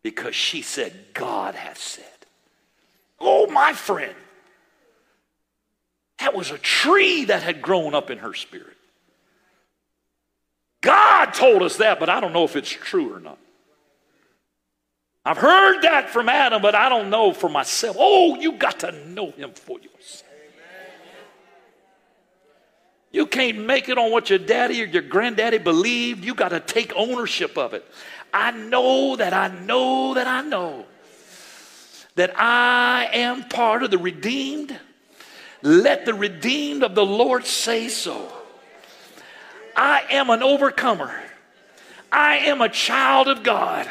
Because 0.02 0.34
she 0.34 0.60
said, 0.60 0.92
God 1.14 1.54
hath 1.54 1.78
said. 1.78 2.04
Oh, 3.18 3.46
my 3.46 3.72
friend. 3.72 4.14
That 6.20 6.34
was 6.34 6.50
a 6.50 6.58
tree 6.58 7.24
that 7.24 7.42
had 7.42 7.62
grown 7.62 7.94
up 7.94 8.10
in 8.10 8.18
her 8.18 8.34
spirit. 8.34 8.76
God 10.82 11.34
told 11.34 11.62
us 11.62 11.76
that, 11.78 11.98
but 11.98 12.08
I 12.08 12.20
don't 12.20 12.32
know 12.32 12.44
if 12.44 12.56
it's 12.56 12.70
true 12.70 13.14
or 13.14 13.20
not. 13.20 13.38
I've 15.24 15.38
heard 15.38 15.82
that 15.82 16.10
from 16.10 16.28
Adam, 16.28 16.62
but 16.62 16.74
I 16.74 16.88
don't 16.88 17.10
know 17.10 17.32
for 17.32 17.48
myself. 17.48 17.96
Oh, 17.98 18.36
you 18.36 18.52
got 18.52 18.80
to 18.80 18.92
know 19.08 19.30
him 19.32 19.52
for 19.52 19.78
yourself. 19.78 20.30
You 23.12 23.26
can't 23.26 23.66
make 23.66 23.88
it 23.88 23.98
on 23.98 24.12
what 24.12 24.30
your 24.30 24.38
daddy 24.38 24.82
or 24.82 24.86
your 24.86 25.02
granddaddy 25.02 25.58
believed. 25.58 26.24
You 26.24 26.34
got 26.34 26.50
to 26.50 26.60
take 26.60 26.92
ownership 26.94 27.58
of 27.58 27.74
it. 27.74 27.84
I 28.32 28.52
know 28.52 29.16
that 29.16 29.32
I 29.32 29.48
know 29.48 30.14
that 30.14 30.28
I 30.28 30.42
know 30.42 30.84
that 32.14 32.38
I 32.38 33.08
am 33.12 33.44
part 33.48 33.82
of 33.82 33.90
the 33.90 33.98
redeemed 33.98 34.78
let 35.62 36.06
the 36.06 36.14
redeemed 36.14 36.82
of 36.82 36.94
the 36.94 37.04
Lord 37.04 37.46
say 37.46 37.88
so. 37.88 38.32
I 39.76 40.04
am 40.10 40.30
an 40.30 40.42
overcomer. 40.42 41.12
I 42.12 42.38
am 42.38 42.60
a 42.60 42.68
child 42.68 43.28
of 43.28 43.42
God. 43.42 43.88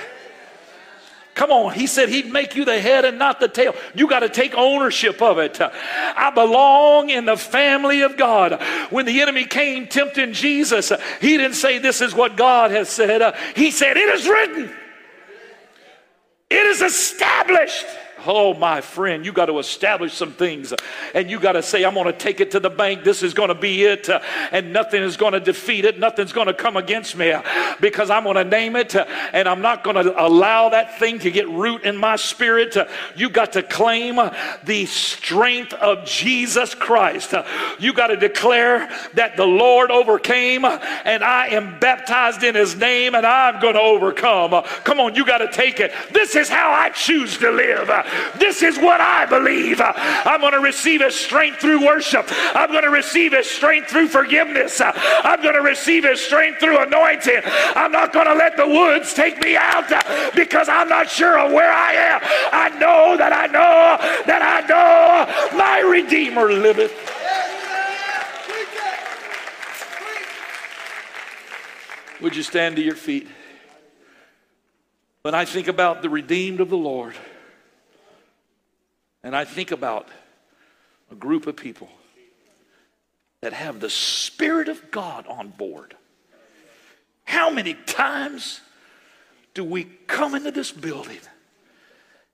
Come 1.39 1.51
on. 1.51 1.73
He 1.73 1.87
said 1.87 2.09
he'd 2.09 2.29
make 2.29 2.55
you 2.55 2.65
the 2.65 2.81
head 2.81 3.05
and 3.05 3.17
not 3.17 3.39
the 3.39 3.47
tail. 3.47 3.73
You 3.95 4.09
got 4.09 4.19
to 4.19 4.29
take 4.29 4.53
ownership 4.55 5.21
of 5.21 5.37
it. 5.37 5.57
I 5.61 6.31
belong 6.31 7.09
in 7.09 7.23
the 7.23 7.37
family 7.37 8.01
of 8.01 8.17
God. 8.17 8.61
When 8.89 9.05
the 9.05 9.21
enemy 9.21 9.45
came 9.45 9.87
tempting 9.87 10.33
Jesus, 10.33 10.91
he 11.21 11.37
didn't 11.37 11.53
say, 11.53 11.79
This 11.79 12.01
is 12.01 12.13
what 12.13 12.35
God 12.35 12.71
has 12.71 12.89
said. 12.89 13.35
He 13.55 13.71
said, 13.71 13.95
It 13.95 14.09
is 14.15 14.27
written, 14.27 14.69
it 16.49 16.65
is 16.65 16.81
established. 16.81 17.85
Oh, 18.25 18.53
my 18.53 18.81
friend, 18.81 19.25
you 19.25 19.31
got 19.31 19.45
to 19.45 19.59
establish 19.59 20.13
some 20.13 20.31
things 20.31 20.73
and 21.13 21.29
you 21.29 21.39
got 21.39 21.53
to 21.53 21.63
say, 21.63 21.83
I'm 21.83 21.93
going 21.93 22.05
to 22.05 22.13
take 22.13 22.39
it 22.39 22.51
to 22.51 22.59
the 22.59 22.69
bank. 22.69 23.03
This 23.03 23.23
is 23.23 23.33
going 23.33 23.49
to 23.49 23.55
be 23.55 23.83
it. 23.83 24.09
and 24.51 24.73
nothing 24.73 25.01
is 25.01 25.17
going 25.17 25.33
to 25.33 25.39
defeat 25.39 25.85
it. 25.85 25.99
Nothing's 25.99 26.33
going 26.33 26.47
to 26.47 26.53
come 26.53 26.77
against 26.77 27.15
me 27.15 27.33
because 27.79 28.09
I'm 28.09 28.23
going 28.23 28.35
to 28.35 28.43
name 28.43 28.75
it 28.75 28.95
and 28.95 29.47
I'm 29.47 29.61
not 29.61 29.83
going 29.83 29.95
to 29.95 30.21
allow 30.21 30.69
that 30.69 30.99
thing 30.99 31.19
to 31.19 31.31
get 31.31 31.47
root 31.49 31.83
in 31.83 31.97
my 31.97 32.15
spirit. 32.15 32.75
you 33.15 33.29
got 33.29 33.53
to 33.53 33.63
claim 33.63 34.19
the 34.63 34.85
strength 34.85 35.73
of 35.73 36.05
Jesus 36.05 36.75
Christ. 36.75 37.33
you 37.79 37.93
got 37.93 38.07
to 38.07 38.17
declare 38.17 38.89
that 39.13 39.37
the 39.37 39.45
Lord 39.45 39.91
overcame 39.91 40.65
and 40.65 41.23
I 41.23 41.47
am 41.47 41.79
baptized 41.79 42.43
in 42.43 42.55
his 42.55 42.75
name 42.75 43.15
and 43.15 43.25
I'm 43.25 43.61
going 43.61 43.75
to 43.75 43.81
overcome. 43.81 44.63
come 44.83 44.99
on, 44.99 45.15
you 45.15 45.25
got 45.25 45.39
to 45.39 45.51
take 45.51 45.79
it. 45.79 45.91
This 46.11 46.35
is 46.35 46.49
how 46.49 46.71
I 46.71 46.89
choose 46.89 47.37
to 47.37 47.51
live. 47.51 47.89
This 48.37 48.61
is 48.61 48.77
what 48.77 49.01
I 49.01 49.25
believe. 49.25 49.81
I'm 49.81 50.41
going 50.41 50.53
to 50.53 50.59
receive 50.59 51.01
His 51.01 51.15
strength 51.15 51.59
through 51.59 51.85
worship. 51.85 52.25
I'm 52.55 52.71
going 52.71 52.83
to 52.83 52.89
receive 52.89 53.33
His 53.33 53.49
strength 53.49 53.89
through 53.89 54.07
forgiveness. 54.07 54.81
I'm 54.81 55.41
going 55.41 55.55
to 55.55 55.61
receive 55.61 56.03
His 56.03 56.21
strength 56.21 56.59
through 56.59 56.81
anointing. 56.81 57.41
I'm 57.75 57.91
not 57.91 58.13
going 58.13 58.27
to 58.27 58.35
let 58.35 58.57
the 58.57 58.67
woods 58.67 59.13
take 59.13 59.41
me 59.41 59.55
out 59.55 59.89
because 60.35 60.69
I'm 60.69 60.89
not 60.89 61.09
sure 61.09 61.39
of 61.39 61.51
where 61.51 61.71
I 61.71 61.93
am. 61.93 62.21
I 62.51 62.69
know 62.79 63.17
that 63.17 63.33
I 63.33 63.47
know 63.47 63.97
that 64.25 64.41
I 64.41 64.67
know 64.67 65.57
my 65.57 65.79
Redeemer 65.79 66.51
liveth. 66.51 66.93
Would 72.21 72.35
you 72.35 72.43
stand 72.43 72.75
to 72.75 72.81
your 72.81 72.95
feet? 72.95 73.27
When 75.21 75.33
I 75.33 75.45
think 75.45 75.67
about 75.67 76.01
the 76.01 76.09
redeemed 76.09 76.59
of 76.59 76.69
the 76.69 76.77
Lord, 76.77 77.15
and 79.23 79.35
I 79.35 79.45
think 79.45 79.71
about 79.71 80.07
a 81.11 81.15
group 81.15 81.47
of 81.47 81.55
people 81.55 81.89
that 83.41 83.53
have 83.53 83.79
the 83.79 83.89
Spirit 83.89 84.67
of 84.69 84.91
God 84.91 85.25
on 85.27 85.49
board. 85.49 85.95
How 87.25 87.49
many 87.49 87.73
times 87.73 88.61
do 89.53 89.63
we 89.63 89.83
come 90.07 90.35
into 90.35 90.51
this 90.51 90.71
building 90.71 91.19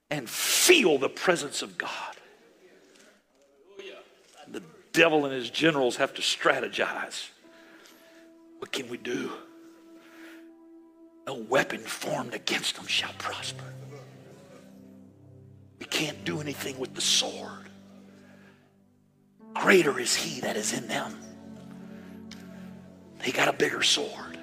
and 0.10 0.30
feel 0.30 0.98
the 0.98 1.10
presence 1.10 1.62
of 1.62 1.78
God? 1.78 1.92
The 4.48 4.64
devil 4.94 5.26
and 5.26 5.34
his 5.34 5.50
generals 5.50 5.98
have 5.98 6.14
to 6.16 6.22
strategize. 6.22 7.30
What 8.60 8.72
can 8.72 8.88
we 8.90 8.98
do? 8.98 9.32
No 11.28 11.36
weapon 11.36 11.80
formed 11.80 12.34
against 12.34 12.76
them 12.76 12.88
shall 12.88 13.14
prosper. 13.18 13.64
Can't 15.96 16.26
do 16.26 16.42
anything 16.42 16.78
with 16.78 16.94
the 16.94 17.00
sword. 17.00 17.70
Greater 19.54 19.98
is 19.98 20.14
he 20.14 20.42
that 20.42 20.58
is 20.58 20.74
in 20.74 20.90
them. 20.90 21.18
They 23.24 23.32
got 23.32 23.48
a 23.48 23.54
bigger 23.54 23.82
sword. 23.82 24.38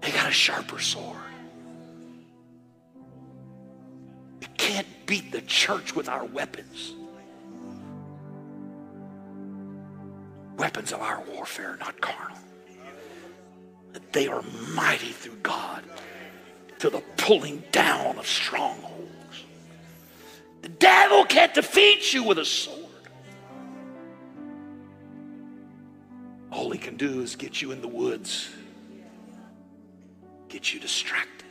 They 0.00 0.12
got 0.12 0.28
a 0.28 0.32
sharper 0.32 0.78
sword. 0.78 1.16
We 4.40 4.46
can't 4.56 4.86
beat 5.06 5.32
the 5.32 5.40
church 5.40 5.96
with 5.96 6.08
our 6.08 6.24
weapons. 6.24 6.94
Weapons 10.56 10.92
of 10.92 11.00
our 11.00 11.20
warfare, 11.32 11.78
not 11.80 12.00
carnal. 12.00 12.38
That 13.92 14.12
they 14.12 14.28
are 14.28 14.44
mighty 14.72 15.10
through 15.10 15.40
God 15.42 15.82
to 16.78 16.90
the 16.90 17.02
pulling 17.16 17.64
down 17.72 18.18
of 18.18 18.26
strongholds. 18.28 19.05
The 20.66 20.72
devil 20.72 21.24
can't 21.24 21.54
defeat 21.54 22.12
you 22.12 22.24
with 22.24 22.38
a 22.40 22.44
sword. 22.44 22.90
All 26.50 26.72
he 26.72 26.78
can 26.80 26.96
do 26.96 27.20
is 27.20 27.36
get 27.36 27.62
you 27.62 27.70
in 27.70 27.80
the 27.80 27.86
woods, 27.86 28.50
get 30.48 30.74
you 30.74 30.80
distracted, 30.80 31.46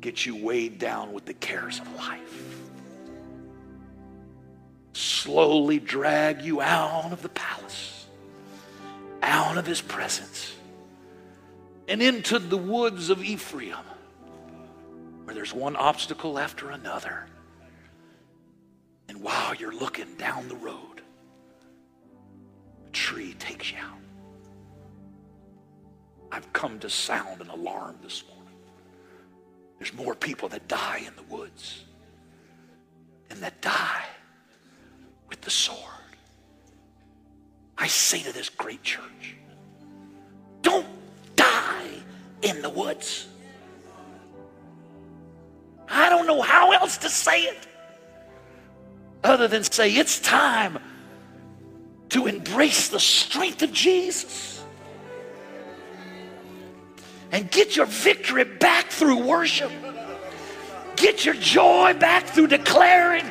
get 0.00 0.24
you 0.24 0.42
weighed 0.42 0.78
down 0.78 1.12
with 1.12 1.26
the 1.26 1.34
cares 1.34 1.78
of 1.78 1.94
life, 1.94 2.56
slowly 4.94 5.80
drag 5.80 6.40
you 6.40 6.62
out 6.62 7.12
of 7.12 7.20
the 7.20 7.28
palace, 7.28 8.06
out 9.20 9.58
of 9.58 9.66
his 9.66 9.82
presence, 9.82 10.54
and 11.86 12.00
into 12.00 12.38
the 12.38 12.56
woods 12.56 13.10
of 13.10 13.22
Ephraim 13.22 13.76
where 15.28 15.34
there's 15.34 15.52
one 15.52 15.76
obstacle 15.76 16.38
after 16.38 16.70
another. 16.70 17.26
And 19.10 19.22
while 19.22 19.54
you're 19.54 19.74
looking 19.74 20.14
down 20.14 20.48
the 20.48 20.56
road, 20.56 21.02
a 22.86 22.90
tree 22.92 23.34
takes 23.34 23.70
you 23.70 23.76
out. 23.76 23.98
I've 26.32 26.50
come 26.54 26.78
to 26.78 26.88
sound 26.88 27.42
an 27.42 27.50
alarm 27.50 27.98
this 28.02 28.24
morning. 28.26 28.54
There's 29.78 29.92
more 29.92 30.14
people 30.14 30.48
that 30.48 30.66
die 30.66 31.02
in 31.06 31.14
the 31.14 31.34
woods 31.34 31.84
than 33.28 33.42
that 33.42 33.60
die 33.60 34.06
with 35.28 35.42
the 35.42 35.50
sword. 35.50 36.16
I 37.76 37.86
say 37.86 38.22
to 38.22 38.32
this 38.32 38.48
great 38.48 38.82
church, 38.82 39.36
don't 40.62 40.88
die 41.36 41.90
in 42.40 42.62
the 42.62 42.70
woods. 42.70 43.28
I 45.90 46.08
don't 46.08 46.26
know 46.26 46.42
how 46.42 46.72
else 46.72 46.98
to 46.98 47.08
say 47.08 47.42
it 47.42 47.66
other 49.24 49.48
than 49.48 49.64
say 49.64 49.90
it's 49.92 50.20
time 50.20 50.78
to 52.10 52.26
embrace 52.26 52.88
the 52.88 53.00
strength 53.00 53.62
of 53.62 53.72
Jesus 53.72 54.64
and 57.32 57.50
get 57.50 57.76
your 57.76 57.86
victory 57.86 58.44
back 58.44 58.86
through 58.86 59.18
worship. 59.18 59.70
Get 60.96 61.24
your 61.24 61.34
joy 61.34 61.94
back 61.94 62.26
through 62.26 62.48
declaring 62.48 63.24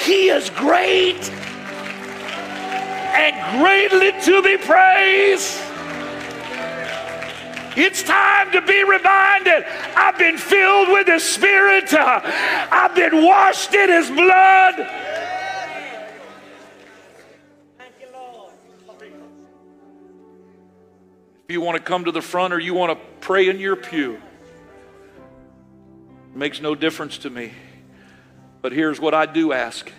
He 0.00 0.28
is 0.28 0.50
great 0.50 1.30
and 3.18 3.60
greatly 3.60 4.12
to 4.22 4.42
be 4.42 4.56
praised. 4.56 5.60
It's 7.80 8.02
time 8.02 8.50
to 8.50 8.60
be 8.60 8.82
reminded 8.82 9.64
I've 9.94 10.18
been 10.18 10.36
filled 10.36 10.88
with 10.88 11.06
His 11.06 11.22
Spirit, 11.22 11.94
I've 11.94 12.92
been 12.96 13.24
washed 13.24 13.72
in 13.72 13.88
His 13.88 14.10
blood. 14.10 14.74
If 21.46 21.52
you 21.52 21.60
want 21.60 21.76
to 21.76 21.82
come 21.82 22.06
to 22.06 22.10
the 22.10 22.20
front 22.20 22.52
or 22.52 22.58
you 22.58 22.74
want 22.74 22.98
to 22.98 23.06
pray 23.20 23.48
in 23.48 23.60
your 23.60 23.76
pew, 23.76 24.14
it 24.14 24.20
makes 26.36 26.60
no 26.60 26.74
difference 26.74 27.18
to 27.18 27.30
me. 27.30 27.52
But 28.60 28.72
here's 28.72 29.00
what 29.00 29.14
I 29.14 29.26
do 29.26 29.52
ask 29.52 29.90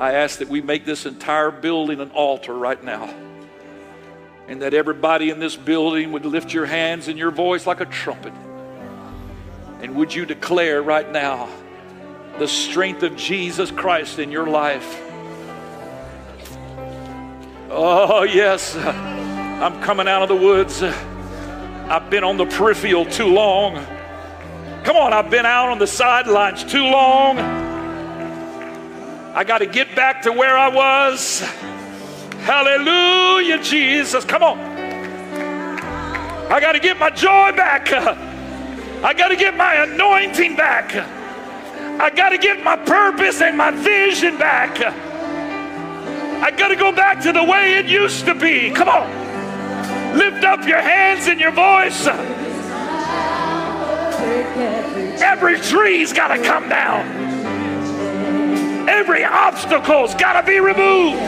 I 0.00 0.14
ask 0.14 0.38
that 0.38 0.48
we 0.48 0.62
make 0.62 0.86
this 0.86 1.04
entire 1.04 1.50
building 1.50 2.00
an 2.00 2.10
altar 2.12 2.54
right 2.54 2.82
now 2.82 3.14
and 4.50 4.60
that 4.62 4.74
everybody 4.74 5.30
in 5.30 5.38
this 5.38 5.54
building 5.54 6.10
would 6.10 6.26
lift 6.26 6.52
your 6.52 6.66
hands 6.66 7.06
and 7.06 7.16
your 7.16 7.30
voice 7.30 7.68
like 7.68 7.80
a 7.80 7.84
trumpet. 7.84 8.32
And 9.80 9.94
would 9.94 10.12
you 10.12 10.26
declare 10.26 10.82
right 10.82 11.08
now 11.08 11.48
the 12.40 12.48
strength 12.48 13.04
of 13.04 13.16
Jesus 13.16 13.70
Christ 13.70 14.18
in 14.18 14.32
your 14.32 14.48
life? 14.48 15.00
Oh, 17.70 18.24
yes, 18.24 18.74
I'm 18.74 19.80
coming 19.82 20.08
out 20.08 20.22
of 20.22 20.28
the 20.28 20.34
woods. 20.34 20.82
I've 20.82 22.10
been 22.10 22.24
on 22.24 22.36
the 22.36 22.46
peripheral 22.46 23.04
too 23.04 23.28
long. 23.28 23.74
Come 24.82 24.96
on, 24.96 25.12
I've 25.12 25.30
been 25.30 25.46
out 25.46 25.68
on 25.68 25.78
the 25.78 25.86
sidelines 25.86 26.64
too 26.64 26.82
long. 26.82 27.38
I 29.32 29.44
got 29.44 29.58
to 29.58 29.66
get 29.66 29.94
back 29.94 30.22
to 30.22 30.32
where 30.32 30.58
I 30.58 30.70
was. 30.70 31.48
Hallelujah, 32.42 33.62
Jesus. 33.62 34.24
Come 34.24 34.42
on. 34.42 34.58
I 36.50 36.58
got 36.60 36.72
to 36.72 36.80
get 36.80 36.98
my 36.98 37.10
joy 37.10 37.52
back. 37.52 37.92
I 37.92 39.14
got 39.14 39.28
to 39.28 39.36
get 39.36 39.56
my 39.56 39.84
anointing 39.84 40.56
back. 40.56 40.94
I 42.00 42.10
got 42.10 42.30
to 42.30 42.38
get 42.38 42.62
my 42.64 42.76
purpose 42.76 43.40
and 43.40 43.56
my 43.56 43.70
vision 43.70 44.36
back. 44.38 44.80
I 44.80 46.50
got 46.50 46.68
to 46.68 46.76
go 46.76 46.90
back 46.92 47.20
to 47.22 47.32
the 47.32 47.44
way 47.44 47.74
it 47.74 47.86
used 47.86 48.24
to 48.24 48.34
be. 48.34 48.70
Come 48.70 48.88
on. 48.88 50.16
Lift 50.16 50.42
up 50.44 50.66
your 50.66 50.80
hands 50.80 51.28
and 51.28 51.38
your 51.38 51.52
voice. 51.52 52.06
Every 55.22 55.60
tree's 55.60 56.12
got 56.12 56.28
to 56.28 56.42
come 56.42 56.68
down. 56.68 57.06
Every 58.88 59.24
obstacle's 59.24 60.14
got 60.14 60.40
to 60.40 60.46
be 60.46 60.58
removed. 60.58 61.20